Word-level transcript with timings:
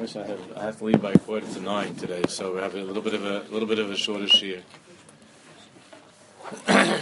I 0.00 0.26
have, 0.26 0.56
I 0.56 0.62
have 0.64 0.78
to 0.78 0.84
leave 0.84 1.02
by 1.02 1.12
quarter 1.12 1.46
to 1.46 1.60
nine 1.60 1.94
today, 1.94 2.24
so 2.26 2.54
we 2.54 2.60
have 2.60 2.74
a 2.74 2.82
little 2.82 3.02
bit 3.02 3.14
of 3.14 3.24
a, 3.24 3.44
little 3.50 3.68
bit 3.68 3.78
of 3.78 3.90
a 3.90 3.96
shorter 3.96 4.24
shiur. 4.24 4.62
a 6.66 7.00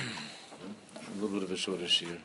little 1.14 1.28
bit 1.28 1.42
of 1.44 1.50
a 1.52 1.56
shorter 1.56 1.84
shiur. 1.84 2.18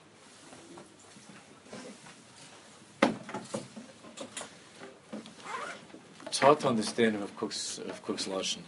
It's 6.26 6.40
hard 6.40 6.60
to 6.62 6.68
understand 6.68 7.16
of 7.18 7.38
Kook's 7.38 7.78
of 7.78 8.04
Kook's 8.04 8.28
lashon. 8.28 8.64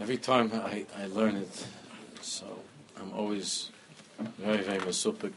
Every 0.00 0.18
time 0.18 0.50
I, 0.52 0.84
I 0.98 1.06
learn 1.06 1.36
it, 1.36 1.66
so 2.20 2.46
I'm 3.00 3.12
always 3.12 3.70
very 4.38 4.62
very 4.62 4.80
masupik. 4.80 5.32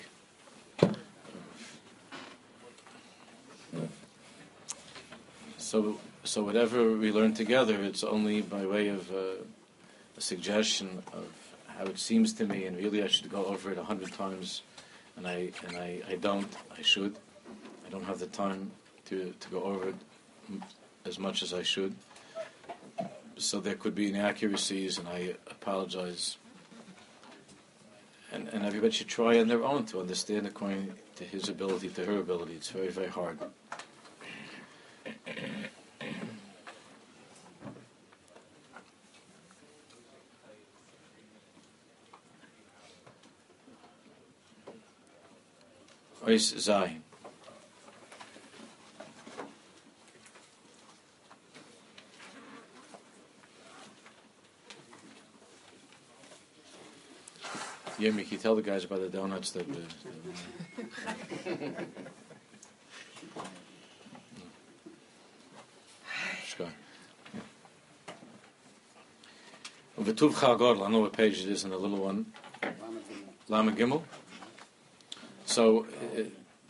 So, 5.68 6.00
so 6.24 6.44
whatever 6.44 6.96
we 6.96 7.12
learn 7.12 7.34
together, 7.34 7.84
it's 7.84 8.02
only 8.02 8.40
by 8.42 8.66
way 8.66 8.88
of 8.88 9.12
uh, 9.12 9.44
a 10.16 10.22
suggestion 10.22 11.04
of 11.12 11.28
how 11.68 11.84
it 11.88 12.00
seems 12.00 12.32
to 12.36 12.46
me, 12.46 12.64
and 12.68 12.78
really 12.78 13.04
I 13.04 13.08
should 13.08 13.30
go 13.30 13.44
over 13.44 13.74
it 13.74 13.78
a 13.78 13.84
hundred 13.84 14.14
times, 14.14 14.62
and 15.18 15.28
I 15.28 15.52
and 15.68 15.76
I, 15.76 16.02
I 16.08 16.16
don't. 16.16 16.48
I 16.72 16.82
should. 16.84 17.18
I 17.86 17.90
don't 17.90 18.06
have 18.06 18.18
the 18.18 18.28
time 18.28 18.72
to 19.08 19.34
to 19.38 19.50
go 19.50 19.62
over 19.64 19.90
it 19.90 19.96
as 21.04 21.20
much 21.20 21.44
as 21.44 21.54
I 21.54 21.64
should. 21.64 21.94
So 23.36 23.60
there 23.60 23.76
could 23.76 23.94
be 23.94 24.08
inaccuracies, 24.08 24.98
and 24.98 25.10
I 25.10 25.36
apologize. 25.52 26.38
And 28.32 28.48
and 28.54 28.64
everybody 28.64 28.94
should 28.94 29.10
try 29.10 29.38
on 29.42 29.50
their 29.50 29.66
own 29.66 29.86
to 29.88 30.00
understand 30.00 30.48
according 30.48 30.94
to 31.18 31.26
his 31.26 31.50
ability, 31.50 31.90
to 31.90 32.06
her 32.06 32.20
ability. 32.20 32.54
It's 32.54 32.70
very 32.70 32.88
very 32.88 33.10
hard. 33.10 33.38
Ois 46.28 46.54
Zayin. 46.58 47.02
Yeah, 57.98 58.12
Mickey, 58.12 58.36
tell 58.36 58.56
the 58.56 58.62
guys 58.62 58.84
about 58.84 59.00
the 59.00 59.08
donuts 59.08 59.52
that. 59.52 59.66
Uh, 59.70 59.76
Shkar. 66.46 66.72
V'tuv 69.98 70.34
Chagodl, 70.34 70.86
I 70.86 70.92
know 70.92 71.00
what 71.00 71.14
page 71.14 71.40
it 71.40 71.50
is 71.50 71.64
in 71.64 71.70
the 71.70 71.78
little 71.78 72.00
one. 72.00 72.26
Lama 73.48 73.72
Gimel. 73.72 74.04
So, 75.58 75.88
uh, 76.16 76.22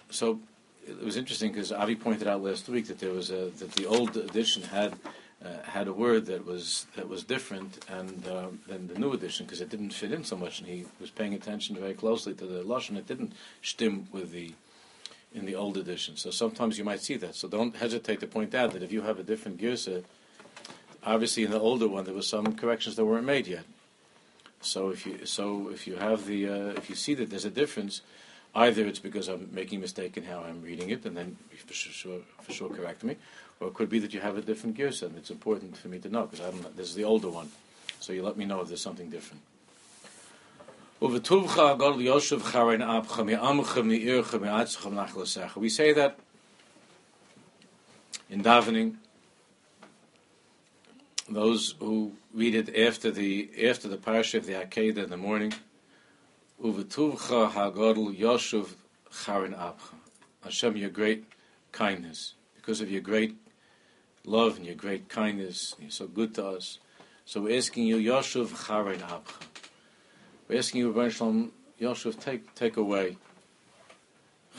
so 0.10 0.40
it 0.88 1.04
was 1.04 1.18
interesting 1.18 1.52
because 1.52 1.74
Avi 1.74 1.98
pointed 1.98 2.26
out 2.26 2.42
last 2.42 2.70
week 2.70 2.88
that 2.88 3.00
there 3.00 3.12
was 3.12 3.32
a, 3.32 3.50
that 3.60 3.74
the 3.74 3.86
old 3.86 4.16
edition 4.16 4.64
had 4.64 4.94
uh, 5.44 5.62
had 5.64 5.90
a 5.90 5.94
word 5.94 6.28
that 6.28 6.46
was 6.46 6.86
that 6.96 7.10
was 7.10 7.26
different 7.26 7.84
and 7.90 8.26
uh, 8.26 8.48
than 8.66 8.88
the 8.88 8.98
new 8.98 9.12
edition 9.12 9.46
because 9.46 9.60
it 9.60 9.68
didn't 9.68 9.90
fit 9.90 10.14
in 10.14 10.24
so 10.24 10.38
much, 10.38 10.60
and 10.60 10.70
he 10.70 10.86
was 11.02 11.12
paying 11.12 11.34
attention 11.34 11.76
very 11.76 11.94
closely 11.94 12.34
to 12.36 12.46
the 12.46 12.64
lashon. 12.64 12.96
It 12.96 13.08
didn't 13.08 13.34
stim 13.62 14.08
with 14.14 14.32
the 14.32 14.54
in 15.34 15.46
the 15.46 15.56
old 15.56 15.76
edition. 15.76 16.16
So 16.16 16.32
sometimes 16.32 16.78
you 16.78 16.86
might 16.86 17.02
see 17.02 17.18
that. 17.18 17.36
So 17.36 17.50
don't 17.50 17.76
hesitate 17.76 18.22
to 18.22 18.28
point 18.28 18.56
out 18.56 18.72
that 18.72 18.84
if 18.84 18.94
you 18.94 19.02
have 19.02 19.20
a 19.20 19.24
different 19.24 19.60
girsa, 19.60 20.06
obviously 21.04 21.44
in 21.44 21.52
the 21.52 21.60
older 21.60 21.90
one 21.90 22.06
there 22.06 22.14
were 22.14 22.22
some 22.22 22.56
corrections 22.56 22.96
that 22.96 23.04
weren't 23.04 23.26
made 23.26 23.48
yet. 23.48 23.66
So 24.62 24.92
if 24.92 25.06
you 25.06 25.26
so 25.26 25.72
if 25.74 25.88
you 25.88 25.98
have 25.98 26.26
the 26.26 26.48
uh, 26.48 26.80
if 26.80 26.90
you 26.90 26.96
see 26.96 27.16
that 27.16 27.30
there's 27.30 27.44
a 27.44 27.52
difference 27.64 28.02
Either 28.58 28.88
it's 28.88 28.98
because 28.98 29.28
I'm 29.28 29.48
making 29.52 29.78
a 29.78 29.82
mistake 29.82 30.18
in 30.18 30.24
how 30.24 30.40
I'm 30.40 30.64
reading 30.64 30.90
it, 30.90 31.06
and 31.06 31.16
then 31.16 31.38
for 31.56 31.74
sure, 31.74 32.22
for 32.42 32.52
sure 32.52 32.70
correct 32.70 33.04
me, 33.04 33.16
or 33.60 33.68
it 33.68 33.76
could 33.76 33.88
be 33.88 34.00
that 34.00 34.16
you 34.16 34.20
have 34.20 34.36
a 34.36 34.42
different 34.42 34.76
girsa, 34.76 35.04
and 35.04 35.16
it's 35.16 35.30
important 35.30 35.78
for 35.78 35.90
me 35.90 36.00
to 36.00 36.10
know 36.10 36.24
because 36.24 36.44
I 36.44 36.50
don't. 36.50 36.76
This 36.76 36.90
is 36.90 36.96
the 36.96 37.04
older 37.04 37.30
one, 37.30 37.52
so 38.00 38.14
you 38.14 38.24
let 38.24 38.36
me 38.36 38.46
know 38.46 38.62
if 38.62 38.68
there's 38.68 38.82
something 38.82 39.12
different. 39.12 39.44
We 41.00 41.20
say 41.20 41.28
that 45.94 46.18
in 48.32 48.44
davening. 48.44 48.96
Those 51.30 51.76
who 51.80 52.14
read 52.34 52.56
it 52.56 52.76
after 52.76 53.12
the 53.12 53.70
after 53.70 53.88
the 53.88 53.98
parsha 53.98 54.40
of 54.40 54.48
the 54.48 54.54
Akedah 54.54 55.04
in 55.04 55.12
the 55.12 55.18
morning 55.18 55.54
Uvetuvcha 56.64 57.52
hagodl 57.52 58.18
yoshuv 58.18 58.70
charin 59.12 59.54
abcha. 59.54 59.94
Hashem, 60.44 60.78
your 60.78 60.90
great 60.90 61.26
kindness, 61.72 62.34
because 62.56 62.82
of 62.82 62.90
your 62.90 63.02
great 63.02 63.36
love 64.26 64.58
and 64.58 64.66
your 64.66 64.76
great 64.76 65.10
kindness, 65.10 65.76
you're 65.80 65.90
so 65.92 66.08
good 66.08 66.34
to 66.36 66.46
us. 66.46 66.80
So 67.26 67.42
we're 67.42 67.58
asking 67.58 67.86
you, 67.86 67.98
Yoshuv 67.98 68.66
charin 68.66 69.00
abcha. 69.00 69.42
We're 70.48 70.60
asking 70.60 70.80
you, 70.80 70.92
Rebbe 70.92 71.10
Shalom, 71.10 71.52
Yoshuv, 71.80 72.20
take 72.20 72.56
take 72.56 72.78
away 72.78 73.18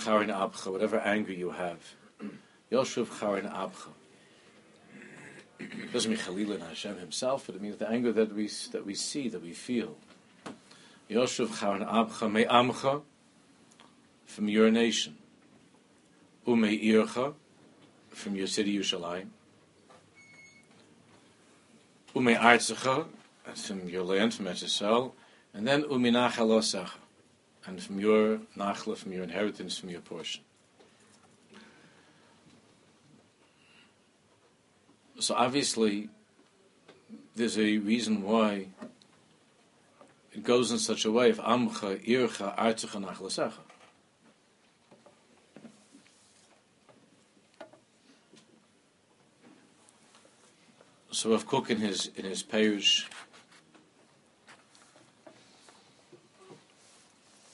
charin 0.00 0.28
abcha, 0.28 0.70
whatever 0.70 0.98
anger 0.98 1.32
you 1.32 1.50
have. 1.50 1.78
Yoshuv 2.72 3.18
charin 3.18 3.46
abcha. 3.46 3.88
It 5.60 5.92
doesn't 5.92 6.10
mean 6.10 6.20
Chalil 6.20 6.60
Hashem 6.60 6.98
himself, 6.98 7.46
but 7.46 7.56
it 7.56 7.62
means 7.62 7.78
the 7.78 7.88
anger 7.88 8.12
that 8.12 8.34
we 8.34 8.48
that 8.72 8.86
we 8.86 8.94
see, 8.94 9.28
that 9.28 9.42
we 9.42 9.52
feel. 9.52 9.96
Yoshev 11.10 11.58
Charan 11.58 11.84
Abcha 11.86 12.30
Me 12.30 12.44
Amcha 12.44 13.02
from 14.26 14.48
your 14.48 14.70
nation. 14.70 15.16
Ume 16.46 16.78
Ircha 16.82 17.34
from 18.10 18.36
your 18.36 18.46
city 18.46 18.78
Yerushalayim. 18.78 19.28
Ume 22.14 22.34
Artzecha 22.36 23.06
from 23.54 23.88
your 23.88 24.02
land, 24.02 24.34
from 24.34 24.46
Etzisel. 24.46 25.12
And 25.54 25.66
then 25.66 25.82
Ume 25.90 26.12
Nachalosecha 26.12 26.90
and 27.66 27.82
from 27.82 28.00
your 28.00 28.38
Nachla, 28.56 28.96
from 28.96 29.12
your 29.12 29.22
inheritance, 29.22 29.78
from 29.78 29.90
your 29.90 30.00
portion. 30.00 30.42
So 35.20 35.34
obviously, 35.34 36.08
there's 37.34 37.58
a 37.58 37.78
reason 37.78 38.22
why 38.22 38.68
it 40.38 40.44
goes 40.44 40.70
in 40.70 40.78
such 40.78 41.04
a 41.04 41.10
way 41.10 41.30
of 41.30 41.38
amcha, 41.38 41.98
ircha, 42.06 42.56
artzecha, 42.56 43.04
nachlasecha. 43.04 43.52
So 51.10 51.32
Rav 51.32 51.44
Kook 51.44 51.70
in 51.70 51.78
his 51.78 52.10
in 52.14 52.24
his 52.24 52.44
parish 52.44 53.08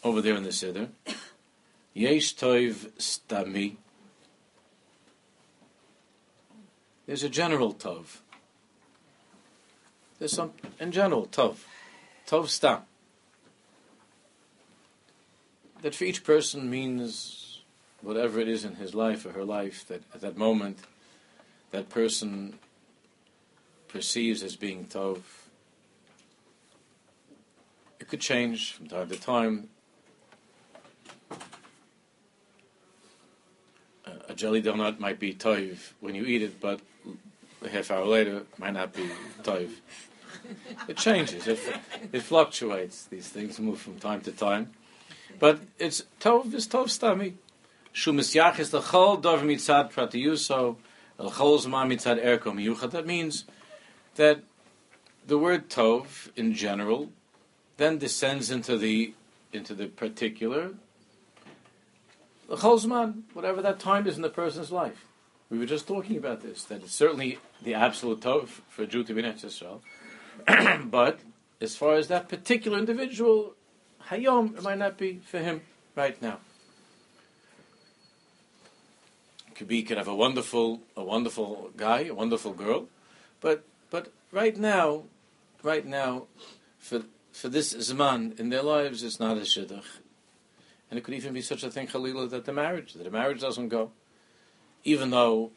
over 0.03 0.21
there 0.21 0.35
in 0.35 0.43
the 0.43 0.51
Siddur, 0.51 0.89
Yesh 1.95 2.37
Toiv 2.37 2.91
Stami. 2.99 3.77
There's 7.07 7.23
a 7.23 7.31
general 7.31 7.73
Tov. 7.73 8.19
There's 10.19 10.33
some 10.35 10.53
in 10.79 10.93
general 10.93 11.27
Tov. 11.29 11.57
Tov 12.27 12.49
Stam. 12.49 12.83
That 15.83 15.95
for 15.95 16.05
each 16.05 16.25
person 16.25 16.71
means 16.71 17.61
whatever 18.01 18.41
it 18.41 18.49
is 18.49 18.65
in 18.65 18.77
his 18.77 18.95
life 18.95 19.27
or 19.27 19.33
her 19.33 19.45
life 19.45 19.87
that 19.89 20.03
at 20.15 20.21
that 20.23 20.37
moment 20.37 20.79
that 21.71 21.89
person 21.89 22.59
perceives 23.89 24.43
as 24.43 24.57
being 24.57 24.87
Tov. 24.87 25.21
It 28.01 28.09
could 28.09 28.21
change 28.21 28.73
from 28.73 28.89
time 28.89 29.09
to 29.09 29.17
time. 29.17 29.69
A 34.29 34.35
jelly 34.35 34.63
donut 34.63 34.99
might 34.99 35.21
be 35.21 35.35
Tov 35.35 35.93
when 36.01 36.15
you 36.15 36.25
eat 36.25 36.43
it, 36.43 36.61
but 36.61 36.81
a 37.63 37.69
half 37.69 37.91
hour 37.91 38.05
later 38.05 38.39
it 38.39 38.59
might 38.59 38.73
not 38.73 38.93
be 38.93 39.09
Tov. 39.43 39.71
It 40.89 40.97
changes. 40.97 41.47
It, 41.47 41.59
it 42.13 42.23
fluctuates. 42.23 43.05
These 43.07 43.29
things 43.29 43.59
move 43.59 43.81
from 43.81 43.99
time 43.99 44.21
to 44.23 44.33
time. 44.33 44.73
But 45.39 45.61
it's 45.79 46.05
tov 46.21 46.53
is 46.53 46.69
tov 46.69 46.87
stami. 46.87 47.35
Shumis 47.95 48.35
yachis 48.35 48.71
the 48.71 48.81
chol 48.81 49.21
dov 49.21 49.43
mitzad 49.43 49.93
pratiyuso 49.93 50.77
el 51.19 51.31
chol 51.31 51.59
zman 51.59 51.89
mitzad 51.93 52.23
erko 52.23 52.53
miyuchat. 52.53 52.91
That 52.91 53.07
means 53.07 53.45
that 54.17 54.41
the 55.27 55.39
word 55.39 55.71
tov 55.71 56.29
in 56.37 56.55
general 56.55 57.11
then 57.77 57.99
descends 57.99 58.51
into 58.51 58.77
the 58.77 59.15
into 59.53 59.75
the 59.75 59.87
particular 59.87 60.75
the 62.49 62.57
Cholzman, 62.57 63.23
whatever 63.33 63.63
that 63.63 63.79
time 63.81 64.07
is 64.07 64.17
in 64.17 64.23
the 64.23 64.29
person's 64.29 64.71
life. 64.71 65.07
We 65.51 65.59
were 65.59 65.67
just 65.67 65.87
talking 65.87 66.17
about 66.17 66.43
this, 66.43 66.65
that 66.65 66.83
it's 66.83 66.95
certainly 66.95 67.39
the 67.63 67.75
absolute 67.75 68.21
tov 68.21 68.49
for 68.69 68.83
a 68.83 68.87
Jew 68.87 69.05
to 69.05 69.15
be 69.15 69.21
in 69.21 69.27
Israel. 69.27 69.83
but 70.91 71.21
as 71.61 71.77
far 71.77 71.95
as 71.95 72.09
that 72.09 72.29
particular 72.29 72.79
individual, 72.79 73.55
Hayom, 74.09 74.57
it 74.57 74.63
might 74.63 74.79
not 74.79 74.99
be 74.99 75.21
for 75.25 75.39
him 75.39 75.63
right 75.95 76.21
now. 76.21 76.39
Could 79.55 79.69
be 79.69 79.83
could 79.83 79.99
have 79.99 80.09
a 80.09 80.15
wonderful 80.15 80.81
a 80.97 81.05
wonderful 81.05 81.71
guy, 81.77 82.05
a 82.05 82.15
wonderful 82.15 82.53
girl, 82.53 82.89
but 83.41 83.65
but 83.91 84.13
right 84.33 84.57
now, 84.57 85.05
right 85.63 85.87
now, 85.87 86.27
for 86.79 87.03
for 87.33 87.49
this 87.49 87.73
Zman 87.75 88.39
in 88.39 88.49
their 88.49 88.63
lives, 88.63 89.03
it's 89.03 89.21
not 89.21 89.37
a 89.37 89.41
shidduch. 89.41 90.01
And 90.91 90.99
it 90.99 91.03
could 91.03 91.15
even 91.15 91.33
be 91.33 91.43
such 91.43 91.63
a 91.65 91.71
thing, 91.71 91.87
Khalila, 91.87 92.31
that 92.31 92.45
the 92.45 92.53
marriage, 92.53 92.93
that 92.95 93.05
the 93.05 93.11
marriage 93.11 93.41
doesn't 93.41 93.69
go. 93.69 93.91
Even 94.85 95.11
though, 95.11 95.51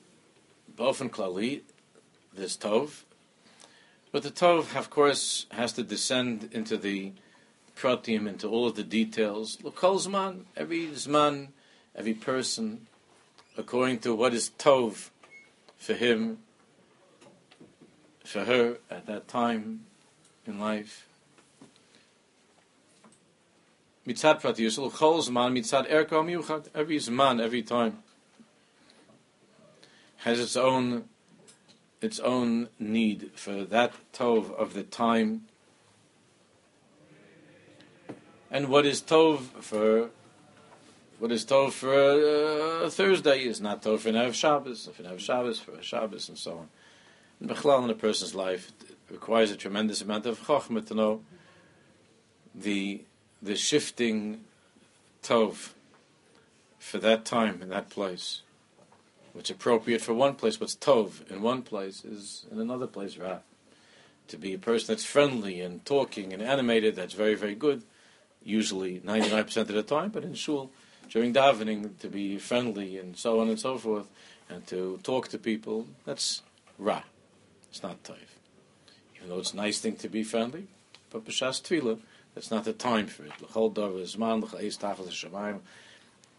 Bofen 0.76 1.10
Klali, 1.10 1.62
this 2.34 2.56
Tov, 2.58 3.04
but 4.18 4.24
the 4.24 4.32
Tov, 4.32 4.76
of 4.76 4.90
course, 4.90 5.46
has 5.52 5.74
to 5.74 5.84
descend 5.84 6.50
into 6.52 6.76
the 6.76 7.12
pratim, 7.76 8.28
into 8.28 8.48
all 8.48 8.66
of 8.66 8.74
the 8.74 8.84
details. 8.84 9.58
Zman, 9.58 10.46
every 10.56 10.88
Zman, 10.88 11.50
every 11.96 12.16
person, 12.16 12.88
according 13.56 14.00
to 14.00 14.16
what 14.16 14.34
is 14.34 14.50
Tov 14.58 15.12
for 15.78 15.94
him, 15.94 16.40
for 18.26 18.46
her 18.46 18.80
at 18.90 19.06
that 19.06 19.28
time 19.28 19.82
in 20.48 20.60
life. 20.60 21.08
Mitzad 24.08 24.42
Pratius, 24.42 24.80
L'chol 24.80 25.22
Zman, 25.30 25.56
Mitzad 25.56 25.88
Erko 25.92 26.26
Miuchad, 26.26 26.70
every 26.74 26.98
Zman, 26.98 27.40
every 27.40 27.62
time, 27.62 28.00
has 30.16 30.40
its 30.40 30.58
own 30.58 31.08
its 32.08 32.20
own 32.22 32.70
need 32.80 33.32
for 33.36 33.66
that 33.66 33.92
Tov 34.14 34.54
of 34.56 34.74
the 34.74 34.84
time. 34.84 35.42
And 38.50 38.70
what 38.70 38.86
is 38.86 39.02
Tov 39.02 39.40
for 39.70 40.10
what 41.20 41.32
is 41.34 41.46
Tov 41.46 41.72
for 41.72 42.86
uh, 42.86 42.90
Thursday 42.90 43.40
is 43.40 43.60
not 43.60 43.82
Tov 43.84 44.00
for 44.00 44.12
Nev 44.14 44.34
Shabbos, 44.36 44.88
if 44.88 45.02
Nev 45.02 45.20
Shabbos 45.22 45.60
for 45.60 45.82
Shabbos, 45.82 46.30
and 46.30 46.38
so 46.38 46.52
on. 46.60 46.70
And 47.40 47.50
Bechlal 47.50 47.84
in 47.84 47.90
a 47.90 47.96
person's 48.08 48.34
life 48.34 48.72
requires 49.12 49.52
a 49.52 49.58
tremendous 49.58 50.02
amount 50.02 50.26
of 50.26 50.40
Chokhmah 50.40 50.86
to 50.88 50.94
know 50.94 51.22
the, 52.56 53.04
the 53.42 53.58
shifting 53.58 54.46
Tov 55.22 55.72
for 56.80 57.00
that 57.00 57.26
time 57.26 57.62
in 57.62 57.68
that 57.70 57.90
place. 57.90 58.44
What's 59.38 59.52
appropriate 59.52 60.02
for 60.02 60.16
one 60.16 60.34
place, 60.34 60.60
what's 60.60 60.76
Tov 60.76 61.30
in 61.30 61.44
one 61.44 61.62
place, 61.62 62.04
is 62.04 62.48
in 62.52 62.60
another 62.60 62.88
place 62.88 63.18
Ra. 63.18 63.38
To 64.30 64.38
be 64.38 64.56
a 64.56 64.58
person 64.58 64.88
that's 64.88 65.06
friendly 65.06 65.62
and 65.62 65.86
talking 65.86 66.34
and 66.34 66.42
animated, 66.42 66.96
that's 66.96 67.14
very, 67.14 67.36
very 67.36 67.54
good, 67.54 67.84
usually 68.44 69.00
99% 69.02 69.56
of 69.58 69.68
the 69.68 69.84
time, 69.84 70.10
but 70.10 70.24
in 70.24 70.34
Shul, 70.34 70.72
during 71.12 71.36
davening 71.36 72.00
to 72.00 72.08
be 72.08 72.40
friendly 72.40 72.98
and 72.98 73.16
so 73.16 73.40
on 73.40 73.48
and 73.48 73.60
so 73.60 73.78
forth, 73.78 74.10
and 74.50 74.66
to 74.68 75.00
talk 75.04 75.28
to 75.28 75.38
people. 75.38 75.86
That's 76.04 76.42
ra. 76.80 77.04
It's 77.70 77.84
not 77.84 78.04
taif. 78.04 78.40
Even 79.18 79.30
though 79.30 79.38
it's 79.38 79.54
a 79.54 79.58
nice 79.58 79.80
thing 79.80 79.98
to 79.98 80.10
be 80.10 80.24
friendly, 80.24 80.66
but 81.12 81.26
b'shas 81.26 81.62
tefillah, 81.62 82.00
that's 82.34 82.50
not 82.50 82.66
the 82.66 82.74
time 82.74 83.06
for 83.06 83.24
it. 83.24 83.34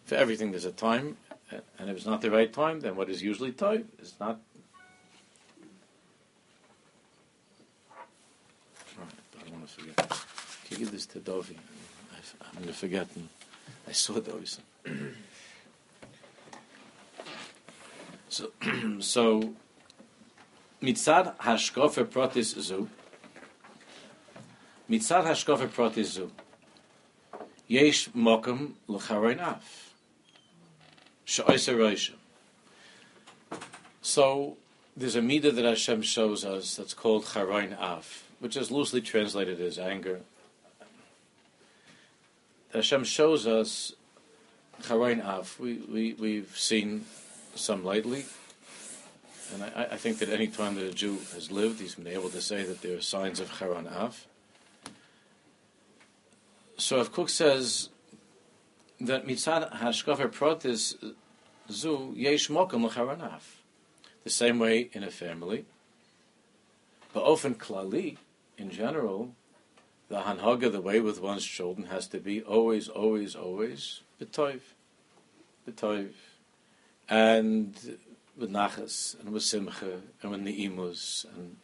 For 0.04 0.14
everything, 0.14 0.50
there's 0.50 0.64
a 0.64 0.72
time, 0.72 1.16
and 1.50 1.90
if 1.90 1.96
it's 1.96 2.06
not 2.06 2.20
the 2.20 2.30
right 2.30 2.52
time, 2.52 2.80
then 2.80 2.96
what 2.96 3.08
is 3.08 3.22
usually 3.22 3.52
taif 3.52 3.84
is 4.00 4.14
not. 4.20 4.40
I 8.98 9.44
don't 9.44 9.52
want 9.52 9.66
to 9.66 9.72
forget. 9.72 9.96
Can 9.96 10.70
you 10.70 10.76
give 10.78 10.92
this 10.92 11.06
to 11.06 11.20
Dovi? 11.20 11.56
I'm 12.42 12.54
going 12.54 12.66
to 12.66 12.72
forget. 12.72 13.06
I 13.86 13.92
saw 13.92 14.20
those. 14.20 14.60
so, 18.28 18.52
so 19.00 19.54
mitzad 20.82 21.36
hashkofe 21.38 22.04
protis 22.04 22.60
zu. 22.60 22.88
Mitzad 24.90 25.24
hashkofe 25.24 25.68
protis 25.68 26.12
zu. 26.12 26.30
Yesh 27.66 28.10
mokum 28.10 28.74
l'charein 28.88 29.40
af. 29.40 29.87
So 34.00 34.56
there's 34.96 35.16
a 35.16 35.20
midah 35.20 35.54
that 35.54 35.64
Hashem 35.64 36.02
shows 36.02 36.44
us 36.44 36.76
that's 36.76 36.94
called 36.94 37.24
charein 37.24 37.76
af, 37.78 38.24
which 38.40 38.56
is 38.56 38.70
loosely 38.70 39.00
translated 39.00 39.60
as 39.60 39.78
anger, 39.78 40.20
Hashem 42.72 43.04
shows 43.04 43.46
us 43.46 43.94
Charain 44.82 45.24
Av. 45.24 45.56
We, 45.58 45.74
we, 45.74 46.14
we've 46.14 46.56
seen 46.56 47.06
some 47.54 47.84
lately. 47.84 48.26
And 49.54 49.64
I, 49.64 49.88
I, 49.92 49.96
think 49.96 50.18
that 50.18 50.28
any 50.28 50.46
time 50.46 50.74
that 50.74 50.84
a 50.84 50.92
Jew 50.92 51.18
has 51.32 51.50
lived, 51.50 51.80
he's 51.80 51.94
been 51.94 52.12
able 52.12 52.28
to 52.28 52.42
say 52.42 52.64
that 52.64 52.82
there 52.82 52.98
are 52.98 53.00
signs 53.00 53.40
of 53.40 53.50
Charan 53.58 53.88
Av. 53.88 54.26
So 56.76 57.00
if 57.00 57.10
Kook 57.10 57.30
says 57.30 57.88
that 59.00 59.26
mitzad 59.26 59.72
hashkafer 59.78 60.28
protis 60.28 60.94
zu 61.70 62.12
yesh 62.16 62.48
mokum 62.48 62.84
l'charan 62.84 63.20
Av. 63.20 63.62
The 64.24 64.30
same 64.30 64.58
way 64.58 64.90
in 64.92 65.02
a 65.02 65.10
family. 65.10 65.66
But 67.12 67.22
often 67.22 67.54
klali, 67.54 68.16
in 68.56 68.70
general, 68.70 69.34
the 70.08 70.20
hanhaga, 70.20 70.70
the 70.70 70.80
way 70.80 71.00
with 71.00 71.20
one's 71.20 71.44
children, 71.44 71.86
has 71.86 72.06
to 72.08 72.18
be 72.18 72.42
always, 72.42 72.88
always, 72.88 73.34
always 73.34 74.00
b'toiv, 74.20 74.60
b'toiv, 75.68 76.10
and 77.08 77.98
with 78.36 78.50
nachas, 78.50 79.18
and 79.20 79.30
with 79.30 79.42
simcha, 79.42 80.00
and 80.22 80.30
with 80.30 80.40
neimus, 80.42 81.24
and 81.34 81.56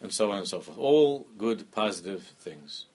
and 0.00 0.12
so 0.12 0.32
on 0.32 0.38
and 0.38 0.48
so 0.48 0.60
forth. 0.60 0.78
All 0.78 1.26
good, 1.38 1.70
positive 1.70 2.22
things. 2.40 2.86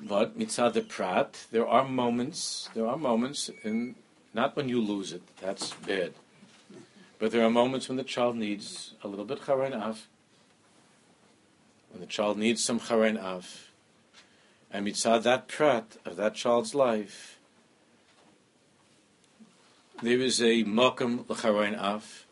But 0.00 0.38
mitzad 0.38 0.74
the 0.74 0.82
prat, 0.82 1.46
there 1.50 1.66
are 1.66 1.88
moments. 1.88 2.68
There 2.74 2.86
are 2.86 2.96
moments 2.96 3.50
and 3.64 3.94
not 4.34 4.54
when 4.54 4.68
you 4.68 4.80
lose 4.80 5.12
it. 5.12 5.22
That's 5.40 5.72
bad. 5.72 6.12
But 7.18 7.32
there 7.32 7.44
are 7.44 7.50
moments 7.50 7.88
when 7.88 7.96
the 7.96 8.04
child 8.04 8.36
needs 8.36 8.92
a 9.02 9.08
little 9.08 9.24
bit 9.24 9.40
charain 9.40 9.72
af, 9.72 10.06
when 11.90 12.00
the 12.00 12.06
child 12.06 12.36
needs 12.36 12.62
some 12.62 12.78
charain 12.78 13.18
av, 13.18 13.70
and 14.70 14.86
mitzad 14.86 15.22
that 15.22 15.48
prat 15.48 15.96
of 16.04 16.16
that 16.16 16.34
child's 16.34 16.74
life, 16.74 17.38
there 20.02 20.20
is 20.20 20.42
a 20.42 20.62
mokum 20.64 21.26
l'charain 21.30 21.78
av. 21.78 22.26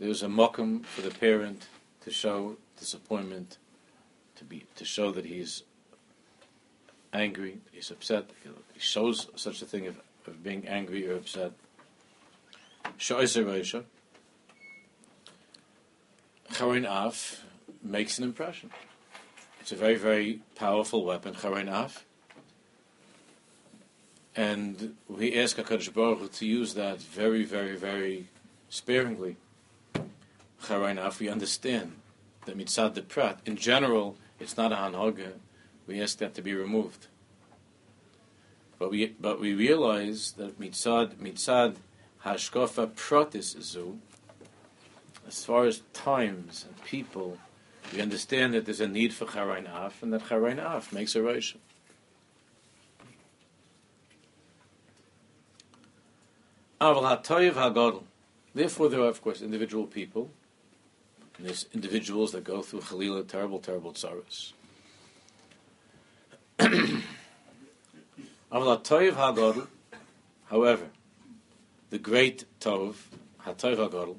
There 0.00 0.10
is 0.10 0.24
a 0.24 0.26
mokum 0.26 0.84
for 0.84 1.02
the 1.02 1.12
parent 1.12 1.68
to 2.00 2.10
show 2.10 2.56
disappointment, 2.76 3.58
to 4.34 4.44
be 4.44 4.64
to 4.74 4.84
show 4.84 5.12
that 5.12 5.26
he's 5.26 5.62
angry, 7.20 7.58
he's 7.72 7.90
upset. 7.90 8.30
He 8.42 8.80
shows 8.80 9.28
such 9.36 9.62
a 9.62 9.64
thing 9.66 9.86
of, 9.86 9.96
of 10.26 10.42
being 10.42 10.66
angry 10.68 11.08
or 11.08 11.16
upset. 11.16 11.52
Shoiser 12.98 13.84
Charain 16.52 16.86
av 16.86 17.44
makes 17.82 18.18
an 18.18 18.24
impression. 18.24 18.70
It's 19.60 19.72
a 19.72 19.76
very, 19.76 19.96
very 19.96 20.40
powerful 20.54 21.04
weapon, 21.04 21.34
Charain 21.34 21.68
Av. 21.68 22.04
And 24.36 24.96
we 25.08 25.34
ask 25.34 25.56
HaKadosh 25.56 25.92
Baruch 25.92 26.18
Hu 26.20 26.28
to 26.28 26.46
use 26.46 26.74
that 26.74 27.00
very, 27.00 27.44
very, 27.44 27.76
very 27.76 28.28
sparingly. 28.68 29.36
Charain 30.62 30.98
Av, 30.98 31.18
we 31.18 31.28
understand 31.28 31.96
that 32.44 32.56
mitzad 32.56 32.94
the 32.94 33.02
prat, 33.02 33.40
in 33.44 33.56
general, 33.56 34.16
it's 34.38 34.56
not 34.56 34.72
a 34.72 34.76
hanhoga. 34.76 35.32
We 35.86 36.00
ask 36.00 36.18
that 36.18 36.34
to 36.34 36.42
be 36.42 36.54
removed. 36.54 37.06
But 38.78 38.90
we, 38.90 39.14
but 39.20 39.40
we 39.40 39.54
realize 39.54 40.32
that 40.32 40.60
mitzad, 40.60 41.14
mitzad 41.14 41.76
hashkofa 42.24 42.88
pratis 42.88 43.60
zu, 43.62 43.98
as 45.26 45.44
far 45.44 45.64
as 45.64 45.82
times 45.92 46.66
and 46.68 46.84
people, 46.84 47.38
we 47.92 48.00
understand 48.00 48.54
that 48.54 48.64
there's 48.64 48.80
a 48.80 48.88
need 48.88 49.14
for 49.14 49.26
Charain 49.26 49.66
Af, 49.66 50.02
and 50.02 50.12
that 50.12 50.24
Charain 50.28 50.58
Af 50.58 50.92
makes 50.92 51.14
a 51.14 51.22
Rosh. 51.22 51.54
Therefore, 58.54 58.88
there 58.88 59.00
are, 59.00 59.08
of 59.08 59.22
course, 59.22 59.40
individual 59.40 59.86
people, 59.86 60.30
and 61.38 61.46
there's 61.46 61.66
individuals 61.72 62.32
that 62.32 62.44
go 62.44 62.62
through 62.62 62.80
Chalila, 62.80 63.26
terrible, 63.26 63.58
terrible 63.58 63.92
tsaras. 63.92 64.52
However, 70.50 70.86
the 71.90 71.98
great 71.98 72.44
Tov, 72.60 72.94
HaTov 73.44 73.76
HaGodel, 73.76 74.16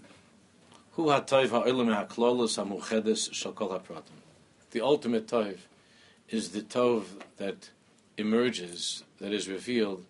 Hu 0.91 1.05
HaTov 1.05 1.47
HaOlam 1.49 2.07
HaKlolos 2.07 2.57
HaMuchedes 2.57 3.29
Shokol 3.31 3.79
HaPratim. 3.79 4.17
The 4.71 4.81
ultimate 4.81 5.27
Tov 5.27 5.57
is 6.29 6.49
the 6.49 6.61
Tov 6.61 7.03
that 7.37 7.69
emerges, 8.17 9.03
that 9.19 9.31
is 9.31 9.47
revealed 9.47 10.05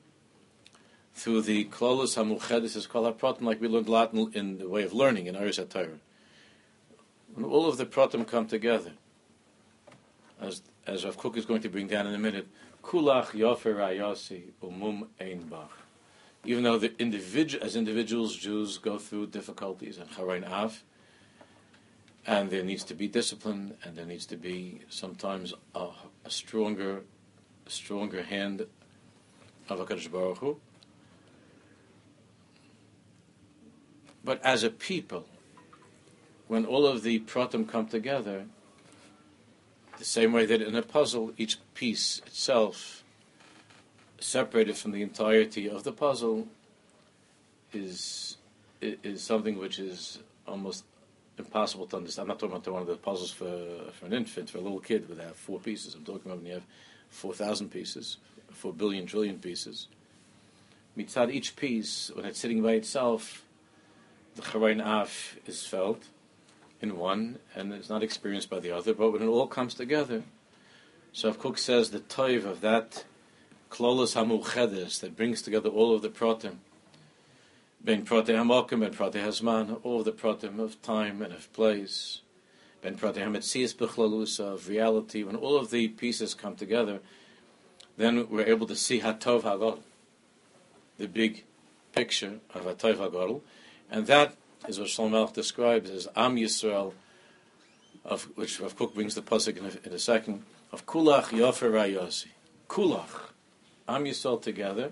through 1.14 1.42
the 1.42 1.66
Klolos 1.66 2.16
HaMuchedes 2.16 2.76
is 2.76 2.86
Kol 2.88 3.12
HaPratim, 3.12 3.42
like 3.42 3.60
we 3.60 3.68
learned 3.68 3.90
Latin 3.90 4.32
in 4.34 4.60
the 4.60 4.70
way 4.70 4.84
of 4.84 4.94
learning 4.94 5.26
in 5.26 5.36
Aris 5.36 5.58
HaTorah. 5.58 5.98
When 7.34 7.46
all 7.46 7.68
of 7.68 7.78
the 7.78 7.86
Pratim 7.86 8.28
come 8.28 8.48
together, 8.48 8.92
as, 10.40 10.62
as 10.88 11.06
Rav 11.06 11.18
Kook 11.18 11.38
is 11.38 11.46
going 11.46 11.62
to 11.62 11.70
bring 11.70 11.88
down 11.88 12.08
in 12.08 12.16
a 12.16 12.20
minute, 12.20 12.48
Kulach 12.84 13.32
Yofer 13.32 13.76
Ayasi 13.76 14.52
Umum 14.64 15.08
Ein 15.20 15.42
Bach 15.50 15.72
even 16.48 16.64
though 16.64 16.78
the 16.78 16.94
as 17.62 17.76
individuals, 17.76 18.36
Jews 18.36 18.78
go 18.78 18.98
through 18.98 19.28
difficulties 19.28 19.98
and 19.98 20.10
Charain 20.10 20.46
Av, 20.46 20.82
and 22.26 22.50
there 22.50 22.64
needs 22.64 22.86
to 22.86 22.94
be 22.94 23.10
discipline, 23.10 23.76
and 23.84 23.98
there 23.98 24.06
needs 24.06 24.26
to 24.28 24.38
be 24.38 24.82
sometimes 24.90 25.54
a, 25.76 25.90
a 26.24 26.30
stronger, 26.30 27.04
a 27.66 27.70
stronger 27.70 28.24
hand 28.24 28.66
of 29.68 29.80
Hakadosh 29.80 30.10
Baruch 30.10 30.38
Hu. 30.38 30.58
But 34.24 34.42
as 34.44 34.64
a 34.64 34.70
people, 34.70 35.26
when 36.48 36.66
all 36.66 36.86
of 36.86 37.04
the 37.04 37.20
pratim 37.20 37.68
come 37.68 37.88
together, 37.88 38.46
the 39.98 40.06
same 40.06 40.32
way 40.32 40.46
that 40.46 40.62
in 40.62 40.76
a 40.76 40.82
puzzle, 40.82 41.34
each 41.38 41.58
piece 41.74 42.20
itself 42.20 43.04
separated 44.20 44.76
from 44.76 44.92
the 44.92 45.02
entirety 45.02 45.70
of 45.70 45.84
the 45.84 45.92
puzzle 45.92 46.48
is 47.74 48.38
is 48.82 49.24
something 49.24 49.58
which 49.58 49.80
is 49.80 50.20
almost 50.48 50.84
impossible 51.38 51.86
to 51.88 51.98
understand. 51.98 52.24
I'm 52.24 52.30
not 52.30 52.40
talking 52.40 52.56
about 52.56 52.72
one 52.72 52.82
of 52.82 52.88
the 52.88 52.96
puzzles 52.96 53.32
for 53.32 53.92
for 53.94 54.06
an 54.06 54.14
infant, 54.14 54.50
for 54.50 54.60
a 54.60 54.62
little 54.62 54.80
kid 54.80 55.10
would 55.10 55.20
have 55.20 55.36
four 55.36 55.60
pieces. 55.60 55.96
I'm 55.96 56.06
talking 56.06 56.24
about 56.26 56.38
when 56.38 56.48
you 56.48 56.54
have 56.54 56.66
four 57.10 57.34
thousand 57.34 57.70
pieces, 57.70 58.18
four 58.52 58.74
billion 58.74 59.06
trillion 59.06 59.40
pieces. 59.40 59.88
Mitzad 60.98 61.32
each 61.32 61.56
piece, 61.56 62.12
when 62.16 62.26
it's 62.26 62.40
sitting 62.40 62.62
by 62.64 62.74
itself, 62.74 63.44
the 64.36 64.42
charain 64.42 64.82
af 64.82 65.38
is 65.46 65.66
felt 65.66 66.04
in 66.82 66.98
one 66.98 67.40
and 67.56 67.74
it's 67.74 67.90
not 67.90 68.04
experienced 68.04 68.50
by 68.50 68.60
the 68.60 68.72
other. 68.72 68.94
But 68.94 69.12
when 69.12 69.22
it 69.22 69.28
all 69.28 69.48
comes 69.48 69.74
together, 69.74 70.24
so 71.12 71.30
if 71.30 71.40
Kook 71.40 71.58
says 71.58 71.92
the 71.92 72.00
toiv 72.00 72.46
of 72.46 72.62
that 72.62 73.06
Klolos 73.70 74.16
HaMuchedes 74.16 75.00
that 75.02 75.18
brings 75.18 75.42
together 75.42 75.70
all 75.70 75.94
of 75.94 76.02
the 76.02 76.10
Pratim, 76.10 76.58
Ben 77.82 78.04
Prate 78.04 78.26
HaMokim, 78.26 78.80
Ben 78.80 78.94
Prate 78.94 79.14
HaZman, 79.14 79.80
all 79.84 80.00
of 80.00 80.06
the 80.06 80.12
Pratim 80.12 80.60
of 80.60 80.82
time 80.82 81.22
and 81.22 81.34
of 81.34 81.52
place, 81.54 82.22
Ben 82.82 82.96
Prate 82.96 83.16
HaMetzias 83.16 83.76
Bechlalusa, 83.76 84.54
of 84.54 84.68
reality, 84.68 85.24
when 85.24 85.36
all 85.36 85.58
of 85.58 85.72
the 85.72 85.88
pieces 85.90 86.34
come 86.34 86.56
together, 86.56 87.00
then 87.98 88.30
we're 88.30 88.46
able 88.46 88.68
to 88.68 88.76
see 88.76 89.02
Hatov 89.02 89.42
HaGodl, 89.42 89.80
the 90.98 91.08
big 91.08 91.44
picture 91.94 92.40
of 92.54 92.64
Hatov 92.64 92.96
HaGodl, 92.96 93.42
and 93.90 94.08
that 94.08 94.36
is 94.68 94.80
what 94.80 94.88
Shlomo 94.88 95.32
describes 95.34 95.90
as 95.90 96.08
Am 96.16 96.36
Yisrael, 96.36 96.94
of 98.04 98.24
which 98.36 98.60
Rav 98.60 98.76
Kook 98.76 98.94
brings 98.94 99.16
the 99.16 99.22
pasuk 99.22 99.58
in 99.58 99.66
a, 99.66 99.88
in 99.88 99.94
a 99.94 100.00
second, 100.00 100.44
of 100.72 100.86
Kulach 100.86 101.26
Yofer 101.26 101.72
Rayasi. 101.72 102.28
Kulach, 102.70 103.32
Am 103.88 104.06
Yisrael 104.06 104.42
together, 104.42 104.92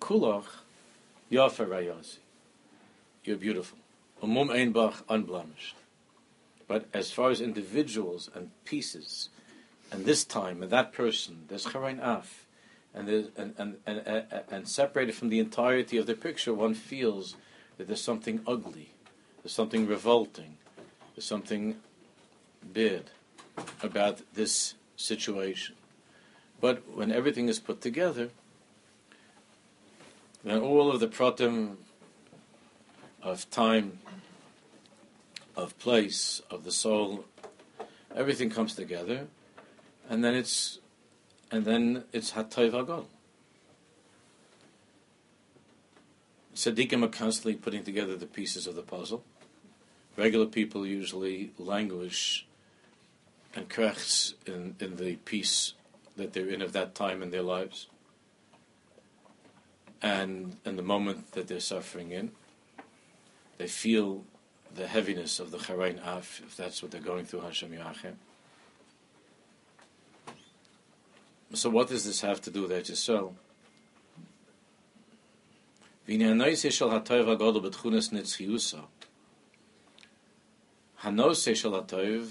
Kulach, 0.00 0.46
Yafer 1.30 1.66
Rayasi. 1.66 2.18
You're 3.24 3.36
beautiful. 3.36 3.78
Umum 4.22 4.48
Einbach, 4.48 5.02
unblemished. 5.08 5.74
But 6.66 6.86
as 6.92 7.10
far 7.10 7.30
as 7.30 7.40
individuals 7.40 8.30
and 8.34 8.50
pieces, 8.64 9.28
and 9.92 10.04
this 10.04 10.24
time 10.24 10.62
and 10.62 10.70
that 10.70 10.92
person, 10.92 11.44
there's 11.48 11.66
Charain 11.66 12.00
Af, 12.00 12.46
and, 12.94 13.08
and, 13.36 13.76
and, 13.86 14.06
and 14.50 14.68
separated 14.68 15.14
from 15.14 15.28
the 15.28 15.40
entirety 15.40 15.98
of 15.98 16.06
the 16.06 16.14
picture, 16.14 16.54
one 16.54 16.74
feels 16.74 17.36
that 17.76 17.86
there's 17.86 18.02
something 18.02 18.40
ugly, 18.46 18.90
there's 19.42 19.52
something 19.52 19.86
revolting, 19.86 20.56
there's 21.14 21.24
something 21.24 21.76
bad 22.62 23.10
about 23.82 24.20
this 24.34 24.74
situation. 24.96 25.74
But 26.60 26.96
when 26.96 27.12
everything 27.12 27.48
is 27.48 27.58
put 27.58 27.80
together, 27.80 28.30
then 30.42 30.58
all 30.58 30.90
of 30.90 31.00
the 31.00 31.08
pratim 31.08 31.76
of 33.22 33.50
time, 33.50 33.98
of 35.56 35.78
place, 35.78 36.42
of 36.50 36.64
the 36.64 36.72
soul, 36.72 37.24
everything 38.14 38.50
comes 38.50 38.74
together, 38.74 39.26
and 40.08 40.22
then 40.22 40.34
it's 40.34 40.78
and 41.50 41.64
then 41.64 42.04
it's 42.12 42.32
hatayv 42.32 42.72
agol. 42.72 43.06
Tzaddikim 46.54 47.04
are 47.04 47.08
constantly 47.08 47.54
putting 47.54 47.82
together 47.82 48.16
the 48.16 48.26
pieces 48.26 48.66
of 48.66 48.74
the 48.74 48.82
puzzle. 48.82 49.24
Regular 50.16 50.46
people 50.46 50.86
usually 50.86 51.52
languish 51.58 52.46
and 53.54 53.68
cracks 53.68 54.34
in, 54.46 54.76
in 54.78 54.96
the 54.96 55.16
piece 55.16 55.74
that 56.16 56.32
they're 56.32 56.48
in 56.48 56.62
of 56.62 56.72
that 56.72 56.94
time 56.94 57.22
in 57.22 57.30
their 57.30 57.42
lives 57.42 57.88
and 60.04 60.58
in 60.66 60.76
the 60.76 60.82
moment 60.82 61.32
that 61.32 61.48
they're 61.48 61.58
suffering 61.58 62.12
in, 62.12 62.30
they 63.56 63.66
feel 63.66 64.22
the 64.74 64.86
heaviness 64.86 65.40
of 65.40 65.50
the 65.50 65.56
Charain 65.56 65.98
Af, 66.04 66.42
if 66.44 66.56
that's 66.58 66.82
what 66.82 66.90
they're 66.92 67.00
going 67.00 67.24
through, 67.24 67.40
Hashem 67.40 67.70
Yachem. 67.70 68.14
So 71.54 71.70
what 71.70 71.88
does 71.88 72.04
this 72.04 72.20
have 72.20 72.42
to 72.42 72.50
do 72.50 72.62
with 72.62 72.70
Eretz? 72.70 73.40
Hanose 76.08 76.70
shel 76.70 76.90
hatoiv, 81.72 82.30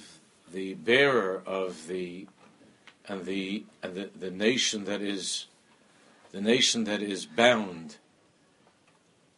the 0.51 0.73
bearer 0.75 1.41
of 1.45 1.87
the 1.87 2.27
and 3.07 3.25
the 3.25 3.65
and 3.81 3.95
the, 3.95 4.09
the 4.17 4.29
nation 4.31 4.85
that 4.85 5.01
is 5.01 5.47
the 6.31 6.41
nation 6.41 6.83
that 6.83 7.01
is 7.01 7.25
bound 7.25 7.97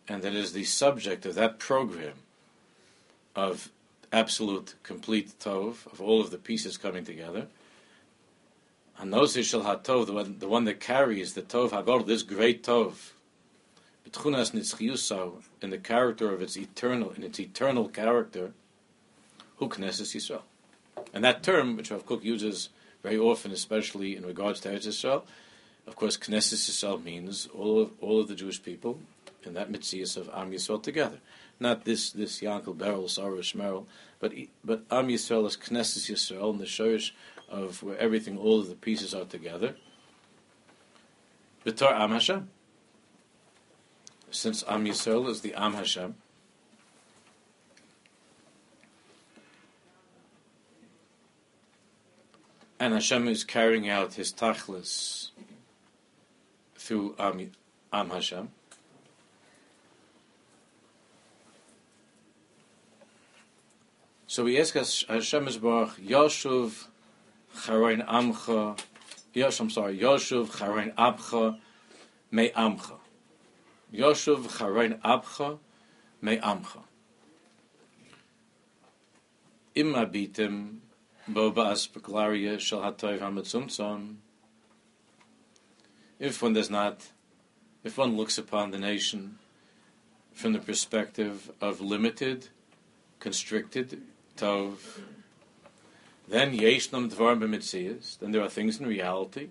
and 0.07 0.21
that 0.21 0.33
is 0.33 0.53
the 0.53 0.63
subject 0.63 1.25
of 1.25 1.35
that 1.35 1.57
program 1.57 2.13
of 3.35 3.71
absolute 4.11 4.75
complete 4.83 5.33
tov 5.39 5.85
of 5.91 6.01
all 6.01 6.21
of 6.21 6.29
the 6.31 6.37
pieces 6.37 6.77
coming 6.77 7.03
together. 7.03 7.47
Hanose 8.99 9.43
shel 9.43 9.63
hatov, 9.63 10.05
the 10.05 10.13
one, 10.13 10.39
the 10.39 10.47
one 10.47 10.65
that 10.65 10.79
carries 10.79 11.33
the 11.33 11.41
tov 11.41 11.71
hagor, 11.71 12.05
this 12.05 12.23
great 12.23 12.63
tov, 12.63 13.11
betchunas 14.07 14.51
nitzchiyusav, 14.51 15.43
in 15.61 15.69
the 15.69 15.77
character 15.77 16.33
of 16.33 16.41
its 16.41 16.57
eternal, 16.57 17.11
in 17.11 17.23
its 17.23 17.39
eternal 17.39 17.89
character, 17.89 18.53
hu 19.57 19.69
knesses 19.69 20.15
Yisrael. 20.15 20.41
And 21.13 21.23
that 21.23 21.43
term, 21.43 21.75
which 21.75 21.91
Rav 21.91 22.05
Kook 22.05 22.23
uses 22.23 22.69
very 23.03 23.17
often, 23.17 23.51
especially 23.51 24.15
in 24.15 24.25
regards 24.25 24.59
to 24.61 24.69
Eretz 24.69 24.87
Yisrael. 24.87 25.23
Of 25.87 25.95
course, 25.95 26.17
Knesset 26.17 26.55
Yisrael 26.55 27.03
means 27.03 27.47
all 27.53 27.79
of 27.79 27.91
all 28.01 28.19
of 28.19 28.27
the 28.27 28.35
Jewish 28.35 28.61
people 28.63 28.99
in 29.43 29.53
that 29.53 29.69
mitzvah 29.69 30.19
of 30.19 30.29
Am 30.33 30.51
Yisrael 30.51 30.81
together. 30.81 31.19
Not 31.59 31.85
this 31.85 32.11
this 32.11 32.41
Yankel 32.41 32.75
Beryl, 32.75 33.07
Sarah 33.07 33.37
Shmerel, 33.37 33.85
but 34.19 34.33
but 34.63 34.83
Am 34.89 35.07
Yisrael 35.09 35.45
is 35.45 35.55
Knesset 35.55 36.11
Yisrael, 36.11 36.49
and 36.49 36.59
the 36.59 36.65
Shorish 36.65 37.11
of 37.47 37.83
where 37.83 37.97
everything, 37.99 38.37
all 38.37 38.59
of 38.59 38.69
the 38.69 38.75
pieces 38.75 39.13
are 39.13 39.25
together. 39.25 39.75
B'tar 41.63 41.93
Am 41.93 42.11
Hashem. 42.11 42.49
Since 44.35 44.65
Am 44.67 44.83
Yisrael 44.83 45.29
is 45.29 45.39
the 45.39 45.53
Am 45.53 45.75
Hashem, 45.75 46.13
and 52.77 52.93
Hashem 52.93 53.29
is 53.29 53.45
carrying 53.45 53.87
out 53.89 54.15
His 54.15 54.33
tachlis 54.33 55.29
through 56.75 57.15
Am, 57.17 57.49
Am 57.93 58.09
Hashem. 58.09 58.49
So 64.27 64.43
we 64.43 64.59
ask 64.59 64.73
Hashem 64.73 65.45
Baruch 65.61 65.95
Yoshuv 65.95 66.87
Charein 67.55 68.05
Amcha 68.05 68.77
Yosh, 69.33 69.61
I'm 69.61 69.69
sorry, 69.69 69.97
Yoshuv 69.97 70.47
Charein 70.47 70.93
Abcha 70.95 71.57
Me 72.31 72.49
Amcha. 72.49 72.97
Yoshuv 73.95 74.47
Charein 74.57 74.99
Abcha 75.01 75.59
Me 76.21 76.37
Amcha. 76.37 76.83
Hamatzumtzon. 83.19 84.15
If 86.19 86.41
one 86.41 86.53
does 86.53 86.69
not 86.69 87.11
if 87.83 87.97
one 87.99 88.17
looks 88.17 88.37
upon 88.37 88.71
the 88.71 88.79
nation 88.79 89.37
from 90.33 90.53
the 90.53 90.59
perspective 90.59 91.51
of 91.61 91.79
limited, 91.79 92.47
constricted 93.19 94.01
tov, 94.35 94.77
then 96.27 96.57
yeshnam 96.57 97.11
dvar 97.11 97.39
then 98.19 98.31
there 98.31 98.41
are 98.41 98.49
things 98.49 98.79
in 98.79 98.87
reality, 98.87 99.49